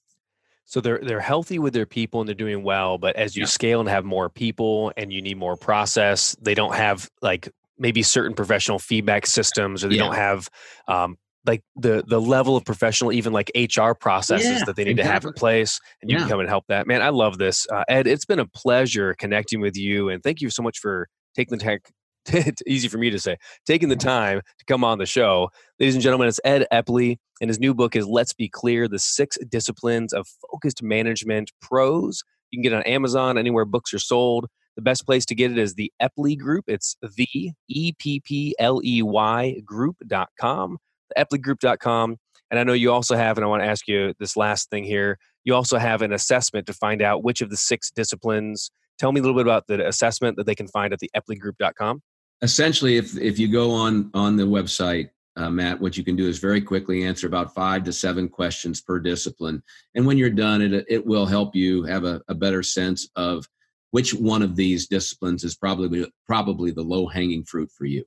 So 0.67 0.83
they're 0.83 0.99
they're 0.99 1.21
healthy 1.21 1.59
with 1.59 1.73
their 1.73 1.87
people 1.87 2.21
and 2.21 2.29
they're 2.29 2.35
doing 2.35 2.63
well, 2.63 2.99
but 2.99 3.17
as 3.17 3.35
you 3.35 3.45
Yeah. 3.45 3.47
scale 3.47 3.81
and 3.81 3.89
have 3.89 4.05
more 4.05 4.29
people 4.29 4.93
and 4.99 5.11
you 5.11 5.23
need 5.23 5.39
more 5.39 5.57
process, 5.57 6.37
they 6.39 6.55
don't 6.55 6.75
have 6.75 7.09
like 7.23 7.49
maybe 7.79 8.03
certain 8.03 8.35
professional 8.35 8.79
feedback 8.79 9.27
systems, 9.27 9.83
or 9.83 9.89
they 9.89 9.97
Yeah. 9.97 10.03
don't 10.05 10.17
have 10.17 10.51
um, 10.87 11.17
like 11.47 11.63
the 11.77 12.05
the 12.07 12.21
level 12.21 12.57
of 12.57 12.65
professional, 12.65 13.13
even 13.13 13.33
like 13.33 13.51
HR 13.57 13.93
processes 13.93 14.49
Yeah, 14.51 14.65
that 14.67 14.77
they 14.77 14.85
need 14.85 14.97
to 14.97 15.05
have 15.05 15.25
in 15.25 15.33
place, 15.33 15.81
and 16.03 16.11
you 16.11 16.17
Yeah. 16.17 16.23
can 16.23 16.31
come 16.31 16.41
and 16.41 16.49
help 16.49 16.65
that. 16.69 16.87
Man, 16.87 17.03
I 17.03 17.09
love 17.11 17.39
this, 17.39 17.67
uh, 17.73 17.85
Ed. 17.89 18.07
It's 18.07 18.25
been 18.27 18.39
a 18.41 18.47
pleasure 18.47 19.15
connecting 19.15 19.61
with 19.61 19.77
you, 19.77 20.09
and 20.09 20.23
thank 20.23 20.41
you 20.41 20.51
so 20.51 20.63
much 20.63 20.79
for 20.79 21.09
taking 21.35 21.57
the 21.59 21.65
tech 21.65 21.83
It's 22.27 22.63
easy 22.67 22.89
for 22.89 22.99
me 22.99 23.11
to 23.11 23.19
say, 23.19 23.37
taking 23.67 23.89
the 23.89 23.97
time 23.97 24.43
to 24.59 24.65
come 24.67 24.85
on 24.85 24.99
the 24.99 25.07
show. 25.07 25.49
Ladies 25.81 25.95
and 25.95 26.03
gentlemen, 26.03 26.29
it's 26.29 26.41
Ed 26.45 26.67
Eppley, 26.73 27.17
and 27.41 27.49
his 27.49 27.59
new 27.59 27.73
book 27.75 27.97
is 27.97 28.07
Let's 28.07 28.35
Be 28.35 28.49
Clear 28.49 28.87
The 28.89 28.99
Six 28.99 29.39
Disciplines 29.49 30.13
of 30.13 30.27
Focused 30.53 30.83
Management 30.83 31.53
Pros. 31.63 32.23
You 32.51 32.59
can 32.59 32.63
get 32.63 32.73
it 32.73 32.77
on 32.77 32.83
Amazon, 32.83 33.39
anywhere 33.39 33.65
books 33.65 33.95
are 33.95 33.99
sold. 33.99 34.47
The 34.77 34.83
best 34.83 35.07
place 35.07 35.25
to 35.27 35.35
get 35.35 35.51
it 35.51 35.59
is 35.59 35.75
the 35.75 35.91
Eppley 36.03 36.39
Group. 36.39 36.65
It's 36.69 36.97
the 37.03 37.53
E 37.69 37.93
P 37.99 38.21
P 38.21 38.55
L 38.59 38.81
E 38.85 39.03
Y 39.03 39.61
group.com, 39.65 40.79
eppley.group.com. 41.17 42.17
And 42.51 42.59
I 42.59 42.65
know 42.65 42.73
you 42.73 42.93
also 42.93 43.17
have, 43.17 43.37
and 43.37 43.45
I 43.45 43.49
want 43.49 43.63
to 43.63 43.69
ask 43.69 43.87
you 43.87 44.15
this 44.19 44.37
last 44.37 44.71
thing 44.71 44.85
here. 44.85 45.19
You 45.45 45.55
also 45.55 45.79
have 45.79 46.03
an 46.03 46.13
assessment 46.13 46.67
to 46.67 46.73
find 46.73 47.03
out 47.03 47.23
which 47.23 47.41
of 47.41 47.51
the 47.51 47.57
six 47.57 47.91
disciplines. 47.91 48.71
Tell 48.99 49.13
me 49.13 49.21
a 49.21 49.23
little 49.23 49.37
bit 49.37 49.47
about 49.47 49.67
the 49.67 49.87
assessment 49.87 50.37
that 50.37 50.47
they 50.47 50.55
can 50.55 50.69
find 50.69 50.93
at 50.93 50.99
the 50.99 51.11
eppley.group.com. 51.17 52.03
essentially 52.43 52.97
if 52.97 53.17
if 53.19 53.39
you 53.39 53.49
go 53.51 53.71
on 53.73 54.11
on 54.15 54.37
the 54.37 54.45
website 54.45 55.11
uh, 55.37 55.51
matt 55.51 55.81
what 55.81 55.97
you 55.97 56.05
can 56.05 56.15
do 56.15 56.29
is 56.29 56.39
very 56.39 56.61
quickly 56.61 57.05
answer 57.05 57.27
about 57.27 57.53
five 57.53 57.83
to 57.83 57.93
seven 57.93 58.29
questions 58.29 58.81
per 58.81 59.01
discipline 59.01 59.61
and 59.97 60.07
when 60.07 60.17
you're 60.17 60.31
done 60.31 60.63
it 60.63 60.85
it 60.89 61.05
will 61.05 61.27
help 61.27 61.57
you 61.57 61.83
have 61.83 62.05
a, 62.05 62.21
a 62.29 62.35
better 62.35 62.63
sense 62.63 63.09
of 63.17 63.45
which 63.91 64.15
one 64.15 64.43
of 64.43 64.55
these 64.55 64.87
disciplines 64.87 65.43
is 65.43 65.57
probably 65.57 66.07
probably 66.27 66.71
the 66.71 66.83
low 66.83 67.07
hanging 67.07 67.45
fruit 67.45 67.71
for 67.77 67.87
you 67.87 68.05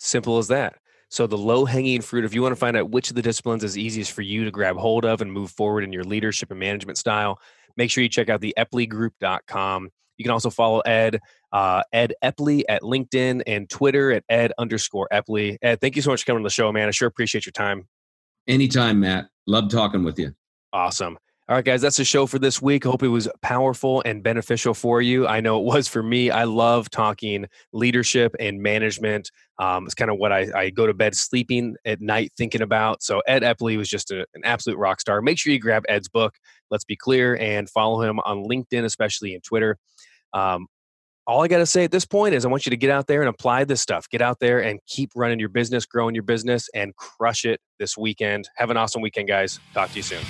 Simple 0.00 0.38
as 0.38 0.48
that. 0.48 0.78
So, 1.10 1.26
the 1.26 1.36
low 1.36 1.64
hanging 1.64 2.02
fruit, 2.02 2.24
if 2.24 2.34
you 2.34 2.40
want 2.40 2.52
to 2.52 2.56
find 2.56 2.76
out 2.76 2.90
which 2.90 3.10
of 3.10 3.16
the 3.16 3.22
disciplines 3.22 3.64
is 3.64 3.76
easiest 3.76 4.12
for 4.12 4.22
you 4.22 4.44
to 4.44 4.50
grab 4.50 4.76
hold 4.76 5.04
of 5.04 5.20
and 5.20 5.32
move 5.32 5.50
forward 5.50 5.82
in 5.82 5.92
your 5.92 6.04
leadership 6.04 6.50
and 6.50 6.60
management 6.60 6.98
style, 6.98 7.40
make 7.76 7.90
sure 7.90 8.02
you 8.02 8.08
check 8.08 8.28
out 8.28 8.40
the 8.40 8.54
eppleygroup.com. 8.56 9.90
You 10.16 10.24
can 10.24 10.30
also 10.30 10.50
follow 10.50 10.80
Ed, 10.80 11.18
uh, 11.52 11.82
Ed 11.92 12.14
Eppley 12.22 12.62
at 12.68 12.82
LinkedIn 12.82 13.42
and 13.46 13.68
Twitter 13.68 14.12
at 14.12 14.22
Ed 14.28 14.52
underscore 14.58 15.08
Eppley. 15.12 15.56
Ed, 15.62 15.80
thank 15.80 15.96
you 15.96 16.02
so 16.02 16.10
much 16.10 16.22
for 16.22 16.26
coming 16.26 16.42
to 16.42 16.46
the 16.46 16.52
show, 16.52 16.70
man. 16.70 16.88
I 16.88 16.90
sure 16.90 17.08
appreciate 17.08 17.46
your 17.46 17.52
time. 17.52 17.88
Anytime, 18.46 19.00
Matt. 19.00 19.28
Love 19.46 19.70
talking 19.70 20.04
with 20.04 20.18
you. 20.18 20.34
Awesome. 20.72 21.18
All 21.50 21.56
right, 21.56 21.64
guys, 21.64 21.80
that's 21.80 21.96
the 21.96 22.04
show 22.04 22.26
for 22.26 22.38
this 22.38 22.62
week. 22.62 22.86
I 22.86 22.90
hope 22.90 23.02
it 23.02 23.08
was 23.08 23.28
powerful 23.42 24.04
and 24.06 24.22
beneficial 24.22 24.72
for 24.72 25.02
you. 25.02 25.26
I 25.26 25.40
know 25.40 25.58
it 25.58 25.64
was 25.64 25.88
for 25.88 26.00
me. 26.00 26.30
I 26.30 26.44
love 26.44 26.90
talking 26.90 27.46
leadership 27.72 28.36
and 28.38 28.62
management. 28.62 29.32
Um, 29.58 29.84
it's 29.84 29.94
kind 29.94 30.12
of 30.12 30.18
what 30.18 30.30
I, 30.30 30.46
I, 30.54 30.70
go 30.70 30.86
to 30.86 30.94
bed 30.94 31.16
sleeping 31.16 31.74
at 31.84 32.00
night 32.00 32.30
thinking 32.36 32.62
about. 32.62 33.02
So, 33.02 33.20
Ed 33.26 33.42
Eppley 33.42 33.76
was 33.76 33.88
just 33.88 34.12
a, 34.12 34.24
an 34.34 34.42
absolute 34.44 34.78
rock 34.78 35.00
star. 35.00 35.20
Make 35.22 35.38
sure 35.38 35.52
you 35.52 35.58
grab 35.58 35.82
Ed's 35.88 36.08
book, 36.08 36.36
Let's 36.70 36.84
Be 36.84 36.94
Clear, 36.94 37.36
and 37.38 37.68
follow 37.68 38.00
him 38.00 38.20
on 38.20 38.44
LinkedIn, 38.44 38.84
especially 38.84 39.34
in 39.34 39.40
Twitter. 39.40 39.76
Um, 40.32 40.68
all 41.26 41.42
I 41.42 41.48
got 41.48 41.58
to 41.58 41.66
say 41.66 41.82
at 41.82 41.90
this 41.90 42.06
point 42.06 42.32
is 42.32 42.44
I 42.44 42.48
want 42.48 42.64
you 42.64 42.70
to 42.70 42.76
get 42.76 42.90
out 42.90 43.08
there 43.08 43.22
and 43.22 43.28
apply 43.28 43.64
this 43.64 43.80
stuff. 43.80 44.08
Get 44.08 44.22
out 44.22 44.38
there 44.38 44.62
and 44.62 44.78
keep 44.86 45.10
running 45.16 45.40
your 45.40 45.48
business, 45.48 45.84
growing 45.84 46.14
your 46.14 46.22
business, 46.22 46.68
and 46.76 46.94
crush 46.94 47.44
it 47.44 47.60
this 47.80 47.98
weekend. 47.98 48.48
Have 48.54 48.70
an 48.70 48.76
awesome 48.76 49.02
weekend, 49.02 49.26
guys. 49.26 49.58
Talk 49.74 49.90
to 49.90 49.96
you 49.96 50.04
soon. 50.04 50.22